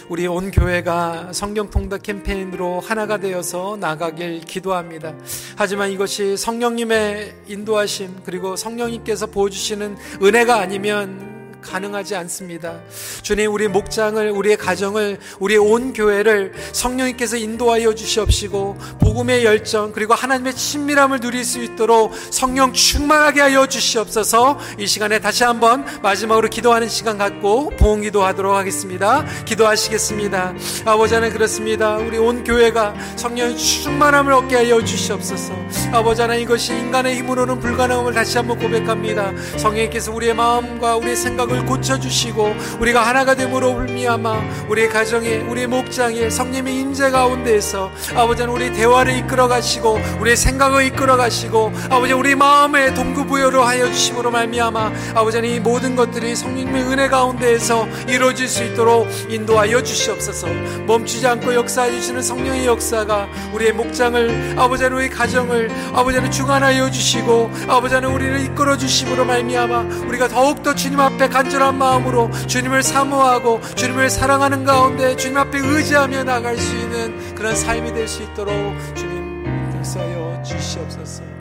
우리 0.10 0.28
온 0.28 0.52
교회가 0.52 1.32
성경 1.32 1.70
통닭 1.70 2.04
캠페인으로 2.04 2.82
하나가 2.82 3.18
되어서 3.18 3.78
나가길 3.80 4.42
기도합니다. 4.42 5.16
하지만 5.56 5.90
이것이 5.90 6.36
성령님의 6.36 7.34
인도하심 7.48 8.24
그리고 8.26 8.58
성령님께서 8.58 9.28
보여주시는 9.28 9.96
은혜가 10.22 10.60
아니면 10.60 11.33
가능하지 11.64 12.16
않습니다. 12.16 12.80
주님, 13.22 13.52
우리 13.52 13.68
목장을, 13.68 14.30
우리의 14.30 14.58
가정을, 14.58 15.18
우리의 15.40 15.60
온 15.60 15.94
교회를 15.94 16.54
성령님께서 16.72 17.38
인도하여 17.38 17.96
주시옵시고, 17.96 18.78
복음의 19.00 19.46
열정, 19.46 19.92
그리고 19.92 20.14
하나님의 20.14 20.56
친밀함을 20.56 21.20
누릴 21.20 21.44
수 21.44 21.62
있도록 21.64 22.14
성령 22.30 22.74
충만하게 22.74 23.42
하여 23.42 23.66
주시옵소서, 23.66 24.60
이 24.78 24.86
시간에 24.88 25.20
다시 25.20 25.44
한번 25.44 25.86
마지막으로 26.02 26.50
기도하는 26.50 26.90
시간 26.90 27.18
갖고 27.18 27.70
보험 27.72 28.02
기도하도록 28.02 28.54
하겠습니다. 28.54 29.26
기도하시겠습니다. 29.46 30.54
아버지 30.86 31.14
하나님 31.14 31.34
그렇습니다. 31.34 31.96
우리 31.98 32.18
온 32.18 32.44
교회가 32.44 32.94
성령의 33.16 33.58
충만함을 33.58 34.34
얻게 34.34 34.58
하여 34.58 34.84
주시옵소서. 34.84 35.54
아버지 35.92 36.22
하나님 36.22 36.44
이것이 36.44 36.74
인간의 36.74 37.16
힘으로는 37.18 37.60
불가능함을 37.60 38.14
다시 38.14 38.38
한번 38.38 38.60
고백합니다. 38.60 39.32
성령님께서 39.58 40.12
우리의 40.12 40.34
마음과 40.34 40.98
우리의 40.98 41.16
생각을 41.16 41.53
고쳐주시고 41.62 42.56
우리가 42.80 43.06
하나가 43.06 43.36
됨으로 43.36 43.74
불미하마 43.76 44.42
우리의 44.70 44.90
가정에 44.90 45.38
우리의 45.38 45.68
목장에 45.68 46.30
성령의 46.30 46.80
임재 46.80 47.12
가운데에서 47.12 47.92
아버지 48.16 48.42
하나님 48.42 48.62
우리 48.62 48.74
대화를 48.74 49.18
이끌어 49.18 49.48
가시고 49.48 50.00
우리의 50.20 50.38
생각을 50.38 50.86
이끌어 50.86 51.18
가시고 51.18 51.72
아버지 51.90 52.14
우리 52.14 52.36
마음의 52.36 52.96
동구부여로 52.96 53.64
하여 53.64 53.86
주심으로 53.88 54.32
말미암아 54.32 54.92
아버지 55.16 55.38
하나님 55.38 55.58
이 55.58 55.60
모든 55.60 55.96
것들이 55.96 56.36
성령님의 56.36 56.84
은혜 56.84 57.08
가운데에서 57.08 57.88
이루어질 58.08 58.48
수 58.48 58.64
있도록 58.64 59.08
인도하여 59.30 59.84
주시옵소서. 59.84 60.48
멈추지 60.88 61.26
않고 61.28 61.54
역사해 61.54 61.92
주시는 61.92 62.22
성령의 62.22 62.66
역사가 62.66 63.28
우리의 63.54 63.74
목장을 63.74 64.56
아버지 64.58 64.84
하나님 64.84 65.04
우리 65.04 65.10
가정을 65.10 65.70
아버지 65.94 66.18
하나님 66.18 66.32
주관하여 66.32 66.90
주시고 66.92 67.52
아버지 67.68 67.96
하나님 67.96 68.16
우리를 68.16 68.40
이끌어 68.46 68.78
주심으로 68.78 69.26
말미암아 69.26 70.06
우리가 70.08 70.28
더욱더 70.28 70.74
주님 70.76 71.00
앞에 71.00 71.30
간절한 71.44 71.78
마음으로 71.78 72.32
주님을 72.48 72.84
사모하고 72.84 73.60
주님을 73.76 74.10
사랑하는 74.10 74.64
가운데 74.64 75.16
주님 75.18 75.38
앞에 75.38 75.60
의지하며 75.60 76.24
나갈 76.24 76.58
수 76.58 76.76
있는 76.76 77.36
그런 77.36 77.56
삶이 77.56 77.94
될 77.94 78.08
수 78.08 78.22
있도록 78.24 78.54
주님 78.96 79.46
역사하여 79.78 80.44
주시옵소서 80.44 81.33